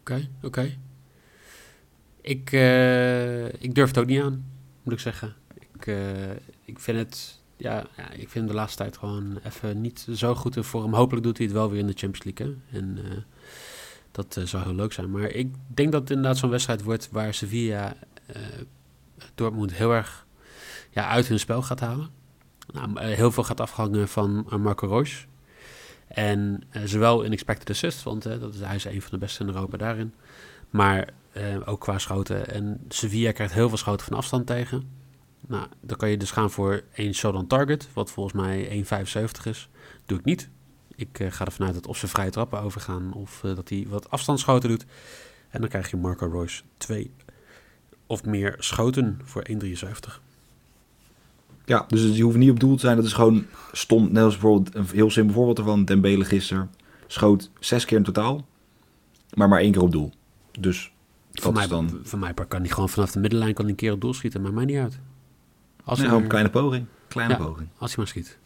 Oké, 0.00 0.28
oké. 0.42 0.76
Ik, 2.20 2.52
eh, 2.52 3.46
ik 3.46 3.74
durf 3.74 3.88
het 3.88 3.98
ook 3.98 4.06
niet 4.06 4.20
aan, 4.20 4.44
moet 4.82 4.92
ik 4.92 5.00
zeggen. 5.00 5.34
Ik, 5.74 5.86
eh, 5.86 6.30
ik 6.64 6.78
vind 6.78 6.98
het, 6.98 7.37
ja, 7.58 7.86
ik 8.12 8.28
vind 8.28 8.48
de 8.48 8.54
laatste 8.54 8.82
tijd 8.82 8.96
gewoon 8.96 9.38
even 9.42 9.80
niet 9.80 10.06
zo 10.14 10.34
goed 10.34 10.56
in 10.56 10.64
vorm. 10.64 10.94
Hopelijk 10.94 11.24
doet 11.24 11.36
hij 11.36 11.46
het 11.46 11.54
wel 11.54 11.70
weer 11.70 11.78
in 11.78 11.86
de 11.86 11.96
Champions 11.96 12.36
League. 12.36 12.56
En 12.72 12.98
eh, 13.04 13.16
dat 14.10 14.36
eh, 14.36 14.44
zou 14.44 14.64
heel 14.64 14.74
leuk 14.74 14.92
zijn. 14.92 15.10
Maar 15.10 15.30
ik 15.30 15.54
denk 15.66 15.92
dat 15.92 16.00
het 16.00 16.10
inderdaad 16.10 16.36
zo'n 16.36 16.50
wedstrijd 16.50 16.82
wordt 16.82 17.08
waar 17.12 17.34
Sevilla 17.34 17.94
eh, 18.26 18.36
Dortmund 19.34 19.72
heel 19.72 19.92
erg 19.92 20.26
ja, 20.90 21.08
uit 21.08 21.28
hun 21.28 21.38
spel 21.38 21.62
gaat 21.62 21.80
halen. 21.80 22.08
Nou, 22.72 23.00
heel 23.00 23.32
veel 23.32 23.44
gaat 23.44 23.60
afhangen 23.60 24.08
van 24.08 24.46
Marco 24.58 24.86
Reus. 24.86 25.26
En 26.08 26.62
zowel 26.84 27.22
in 27.22 27.32
expected 27.32 27.70
assist, 27.70 28.02
want 28.02 28.22
dat 28.22 28.54
is, 28.54 28.60
hij 28.60 28.74
is 28.74 28.84
een 28.84 29.02
van 29.02 29.10
de 29.10 29.18
beste 29.18 29.42
in 29.42 29.48
Europa 29.48 29.76
daarin. 29.76 30.14
Maar 30.70 31.08
ook 31.64 31.80
qua 31.80 31.98
schoten. 31.98 32.50
En 32.50 32.80
Sevilla 32.88 33.32
krijgt 33.32 33.54
heel 33.54 33.68
veel 33.68 33.78
schoten 33.78 34.06
van 34.06 34.16
afstand 34.16 34.46
tegen. 34.46 34.88
Nou, 35.46 35.66
dan 35.80 35.96
kan 35.96 36.10
je 36.10 36.16
dus 36.16 36.30
gaan 36.30 36.50
voor 36.50 36.82
één 36.94 37.14
shot 37.14 37.34
on 37.34 37.46
target, 37.46 37.88
wat 37.92 38.10
volgens 38.10 38.34
mij 38.34 38.84
1,75 38.84 39.42
is. 39.44 39.68
Doe 40.06 40.18
ik 40.18 40.24
niet. 40.24 40.48
Ik 40.94 41.18
eh, 41.20 41.32
ga 41.32 41.44
ervan 41.44 41.66
uit 41.66 41.74
dat 41.74 41.86
of 41.86 41.96
ze 41.96 42.08
vrije 42.08 42.30
trappen 42.30 42.60
overgaan 42.60 43.12
of 43.12 43.44
eh, 43.44 43.54
dat 43.54 43.68
hij 43.68 43.86
wat 43.88 44.10
afstandsschoten 44.10 44.68
doet. 44.68 44.84
En 45.50 45.60
dan 45.60 45.68
krijg 45.68 45.90
je 45.90 45.96
Marco 45.96 46.26
Royce 46.26 46.62
twee 46.76 47.10
of 48.06 48.24
meer 48.24 48.54
schoten 48.58 49.20
voor 49.24 49.46
1,73. 49.50 50.20
Ja, 51.64 51.84
dus 51.88 52.16
je 52.16 52.22
hoeft 52.22 52.36
niet 52.36 52.50
op 52.50 52.60
doel 52.60 52.74
te 52.74 52.80
zijn. 52.80 52.96
Dat 52.96 53.04
is 53.04 53.12
gewoon 53.12 53.46
stom. 53.72 54.12
Net 54.12 54.24
als 54.24 54.38
bijvoorbeeld 54.38 54.74
een 54.74 54.86
heel 54.92 55.10
simpel 55.10 55.34
voorbeeld 55.34 55.58
ervan. 55.58 55.84
Dembele 55.84 56.24
gisteren 56.24 56.70
schoot 57.06 57.50
zes 57.60 57.84
keer 57.84 57.96
in 57.96 58.02
totaal. 58.02 58.46
Maar 59.34 59.48
maar 59.48 59.60
één 59.60 59.72
keer 59.72 59.82
op 59.82 59.92
doel. 59.92 60.12
Dus 60.58 60.92
dat 61.32 61.54
mij, 61.54 61.62
is 61.62 61.68
dan 61.68 62.00
voor 62.02 62.18
mij 62.18 62.34
kan 62.48 62.60
hij 62.60 62.70
gewoon 62.70 62.88
vanaf 62.88 63.10
de 63.10 63.20
middenlijn 63.20 63.54
kan 63.54 63.68
een 63.68 63.74
keer 63.74 63.92
op 63.92 64.00
doel 64.00 64.14
schieten, 64.14 64.42
maar 64.42 64.52
mij 64.52 64.64
niet 64.64 64.76
uit. 64.76 64.98
Als, 65.88 65.98
een 66.00 66.26
kleine 66.26 66.50
poging. 66.50 66.86
Kleine 67.08 67.32
Ja. 67.34 67.44
poging. 67.44 67.68
als 67.78 67.88
hij 67.94 67.98
maar 67.98 68.06
schiet. 68.08 68.38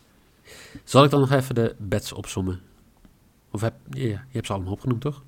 Zal 0.85 1.05
ik 1.05 1.11
dan 1.11 1.21
nog 1.21 1.31
even 1.31 1.55
de 1.55 1.75
bets 1.79 2.13
opsommen? 2.13 2.61
Of 3.51 3.61
heb, 3.61 3.75
ja, 3.91 4.03
je 4.03 4.19
hebt 4.31 4.47
ze 4.47 4.53
allemaal 4.53 4.73
opgenoemd, 4.73 5.01
toch? 5.01 5.23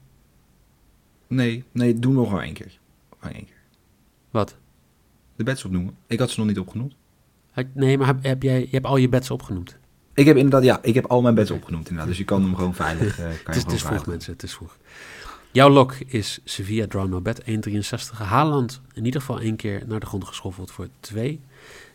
Nee, 1.27 1.65
nee, 1.73 1.99
doe 1.99 2.13
nog 2.13 2.31
maar 2.31 2.43
één 2.43 2.53
keer. 2.55 2.79
Maar 3.21 3.31
één 3.33 3.45
keer. 3.45 3.57
Wat? 4.31 4.57
De 5.37 5.45
bets 5.45 5.65
opnoemen. 5.65 5.97
Ik 6.07 6.19
had 6.19 6.31
ze 6.31 6.39
nog 6.39 6.49
niet 6.49 6.59
opgenoemd. 6.59 6.95
Nee, 7.73 7.99
maar 7.99 8.07
heb, 8.07 8.23
heb 8.23 8.43
jij, 8.43 8.61
je 8.61 8.69
hebt 8.71 8.87
al 8.87 8.97
je 8.97 9.09
bets 9.09 9.31
opgenoemd. 9.31 9.77
Ik 10.15 10.27
heb 10.27 10.37
inderdaad, 10.37 10.63
ja, 10.65 10.79
ik 10.83 10.95
heb 10.95 11.07
al 11.07 11.23
mijn 11.23 11.35
bets 11.35 11.51
opgenoemd 11.51 11.85
inderdaad. 11.85 12.09
Dus 12.09 12.19
je 12.19 12.25
kan 12.25 12.43
hem 12.43 12.55
gewoon 12.55 12.75
veilig. 12.75 13.19
eh, 13.19 13.25
kan 13.25 13.55
je 13.55 13.61
Het 13.61 13.73
is, 13.73 13.83
het 13.83 13.83
vroeg, 13.83 14.07
mensen. 14.07 14.33
Het 14.33 14.43
is 14.43 14.55
vroeg. 14.55 14.77
Jouw 15.53 15.69
lok 15.69 15.93
is 15.95 16.41
Sevilla 16.45 16.87
Draw 16.87 17.09
No 17.09 17.21
Bet 17.21 17.43
1,63. 17.43 18.17
Haaland 18.17 18.81
in 18.93 19.05
ieder 19.05 19.21
geval 19.21 19.41
één 19.41 19.57
keer 19.57 19.83
naar 19.87 20.01
de 20.01 20.07
grond 20.07 20.25
geschoffeld 20.25 20.71
voor 20.71 20.89
2. 21.01 21.41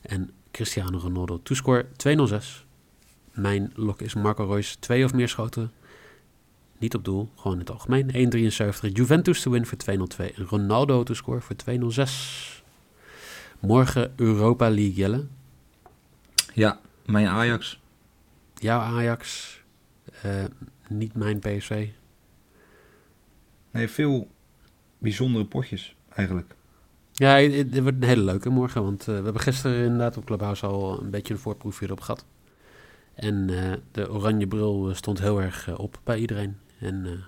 En 0.01 0.31
Cristiano 0.51 0.97
Ronaldo 0.97 1.39
toescore 1.43 1.85
2,06. 2.07 2.65
Mijn 3.31 3.71
lok 3.75 4.01
is 4.01 4.13
Marco 4.13 4.45
Reus, 4.45 4.75
twee 4.75 5.03
of 5.05 5.13
meer 5.13 5.29
schoten. 5.29 5.71
Niet 6.77 6.95
op 6.95 7.05
doel, 7.05 7.29
gewoon 7.35 7.53
in 7.53 7.59
het 7.59 7.69
algemeen. 7.71 8.31
1,73. 8.83 8.91
Juventus 8.93 9.41
te 9.41 9.49
win 9.49 9.65
voor 9.65 9.77
2,02. 9.77 10.35
En 10.35 10.45
Ronaldo 10.45 11.03
to 11.03 11.13
score 11.13 11.41
voor 11.41 11.55
2,06. 11.55 12.63
Morgen 13.59 14.13
Europa 14.15 14.69
League, 14.69 14.93
Jelle. 14.93 15.27
Ja, 16.53 16.79
mijn 17.05 17.27
Ajax. 17.27 17.79
Jouw 18.55 18.79
Ajax. 18.79 19.57
eh, 20.21 20.43
niet 20.87 21.13
mijn 21.13 21.39
PSV. 21.39 21.87
Nee, 23.71 23.87
veel 23.89 24.27
bijzondere 24.97 25.45
potjes 25.45 25.95
eigenlijk. 26.09 26.55
Ja, 27.19 27.35
het, 27.37 27.79
wordt 27.81 27.97
een 28.01 28.07
hele 28.07 28.23
leuke 28.23 28.49
morgen. 28.49 28.83
Want 28.83 28.99
eh, 29.01 29.05
we 29.07 29.23
hebben 29.23 29.41
gisteren 29.41 29.83
inderdaad 29.83 30.17
op 30.17 30.25
Clubhouse 30.25 30.65
al 30.65 31.01
een 31.01 31.09
beetje 31.09 31.33
een 31.33 31.39
voorproefje 31.39 31.85
erop 31.85 32.01
gehad. 32.01 32.25
En 33.13 33.49
eh, 33.49 33.71
de 33.91 34.11
oranje 34.11 34.47
bril 34.47 34.89
eh, 34.89 34.95
stond 34.95 35.19
heel 35.19 35.41
erg 35.41 35.77
op 35.77 35.99
bij 36.03 36.19
iedereen. 36.19 36.57
En 36.79 37.23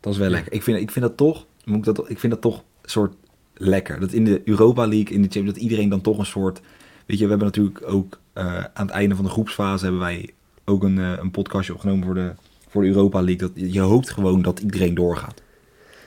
Dat 0.00 0.12
is 0.12 0.18
wel 0.18 0.28
Ja. 0.28 0.34
lekker. 0.34 0.52
Ik 0.52 0.62
vind, 0.62 0.78
ik 0.80 0.90
vind 0.90 1.04
dat 1.04 1.16
toch, 1.16 1.46
moet 1.64 1.76
ik, 1.86 1.94
dat, 1.94 2.10
ik 2.10 2.18
vind 2.18 2.32
dat 2.32 2.42
toch 2.42 2.56
een 2.58 2.90
soort 2.90 3.14
lekker. 3.54 4.00
Dat 4.00 4.12
in 4.12 4.24
de 4.24 4.42
Europa 4.44 4.86
League, 4.86 5.14
in 5.14 5.22
de 5.22 5.28
Champions, 5.28 5.52
dat 5.52 5.62
iedereen 5.62 5.88
dan 5.88 6.00
toch 6.00 6.18
een 6.18 6.26
soort... 6.26 6.60
Weet 7.06 7.18
je, 7.18 7.24
we 7.24 7.30
hebben 7.30 7.46
natuurlijk 7.46 7.82
ook 7.86 8.20
aan 8.32 8.86
het 8.86 8.90
einde 8.90 9.14
van 9.14 9.24
de 9.24 9.30
groepsfase 9.30 9.82
hebben 9.84 10.00
wij 10.02 10.30
ook 10.64 10.82
een, 10.82 10.96
een 10.96 11.30
podcastje 11.30 11.72
opgenomen 11.74 12.04
voor 12.04 12.14
de, 12.14 12.32
voor 12.68 12.82
de 12.82 12.88
Europa 12.88 13.22
League. 13.22 13.48
Dat, 13.52 13.72
je 13.72 13.80
hoopt 13.80 14.10
gewoon 14.10 14.42
dat 14.42 14.58
iedereen 14.60 14.94
doorgaat. 14.94 15.42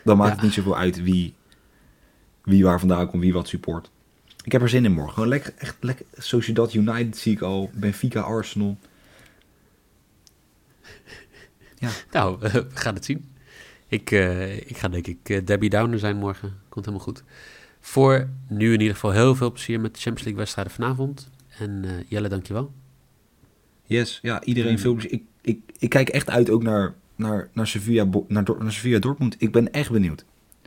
Dan 0.03 0.17
maakt 0.17 0.29
Ja. 0.29 0.35
het 0.35 0.43
niet 0.45 0.53
zoveel 0.53 0.77
uit 0.77 1.03
wie, 1.03 1.33
wie 2.45 2.63
waar 2.63 2.79
vandaan 2.79 3.07
komt, 3.07 3.23
wie 3.23 3.33
wat 3.33 3.47
support. 3.47 3.91
Ik 4.43 4.51
heb 4.51 4.61
er 4.61 4.69
zin 4.69 4.85
in 4.85 4.91
morgen. 4.91 5.13
Gewoon 5.13 5.29
lekker, 5.29 5.53
echt 5.57 5.77
lekker. 5.79 6.05
Sociedad 6.17 6.73
United 6.73 7.17
zie 7.17 7.33
ik 7.33 7.41
al. 7.41 7.69
Benfica, 7.73 8.19
Arsenal. 8.19 8.77
nou, 12.11 12.39
we 12.39 12.67
gaan 12.73 12.93
het 12.93 13.05
zien. 13.05 13.33
Ik, 13.87 14.11
eh, 14.11 14.57
ik 14.57 14.77
ga 14.77 14.87
denk 14.87 15.07
ik 15.07 15.29
eh, 15.29 15.45
Debbie 15.45 15.69
Downer 15.69 15.99
zijn 15.99 16.17
morgen. 16.17 16.53
Komt 16.69 16.85
helemaal 16.85 17.07
goed. 17.07 17.23
Voor 17.79 18.29
nu 18.47 18.73
in 18.73 18.79
ieder 18.79 18.93
geval 18.93 19.11
heel 19.11 19.35
veel 19.35 19.51
plezier 19.51 19.79
met 19.79 19.93
de 19.93 19.99
Champions 19.99 20.23
League 20.23 20.41
wedstrijden 20.41 20.73
vanavond. 20.73 21.29
En 21.57 21.85
eh, 21.85 21.91
Jelle, 22.07 22.27
dankjewel. 22.27 22.73
Yes, 23.83 24.19
ja, 24.21 24.43
iedereen 24.43 24.79
veel 24.79 24.93
plezier. 24.93 25.11
Ik, 25.11 25.23
ik, 25.41 25.59
ik 25.79 25.89
kijk 25.89 26.09
echt 26.09 26.29
uit 26.29 26.49
ook 26.49 26.63
naar, 26.63 26.93
naar, 27.15 27.49
naar, 27.53 27.67
Sevilla, 27.67 28.07
naar, 28.27 28.43
naar 28.59 28.71
Sevilla 28.71 28.99
Dortmund. 28.99 29.35
Ik 29.37 29.51
ben 29.51 29.71
echt 29.71 29.91
benieuwd. 29.91 30.25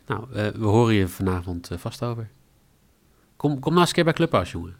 Nou, 0.09 0.25
eh, 0.33 0.47
we 0.47 0.67
horen 0.67 0.95
je 0.95 1.09
vanavond 1.09 1.71
eh, 1.71 1.79
vast 1.79 2.03
over. 2.03 2.29
Kom, 3.37 3.59
kom 3.59 3.71
nou 3.71 3.81
eens 3.81 3.89
een 3.89 3.95
keer 3.95 4.05
bij 4.05 4.13
Clubhouse, 4.13 4.53
jongen. 4.53 4.77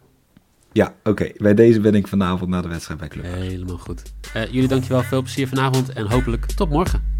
Ja, 0.71 0.95
oké. 1.03 1.31
Bij 1.37 1.53
deze 1.53 1.79
ben 1.79 1.95
ik 1.95 2.07
vanavond 2.07 2.49
na 2.49 2.61
de 2.61 2.67
wedstrijd 2.67 2.99
bij 2.99 3.09
Club. 3.09 3.23
Helemaal 3.23 3.77
goed. 3.77 4.13
Eh, 4.33 4.45
jullie 4.45 4.67
dankjewel, 4.67 5.01
veel 5.01 5.21
plezier 5.21 5.47
vanavond 5.47 5.89
en 5.89 6.11
hopelijk 6.11 6.45
tot 6.45 6.69
morgen. 6.69 7.18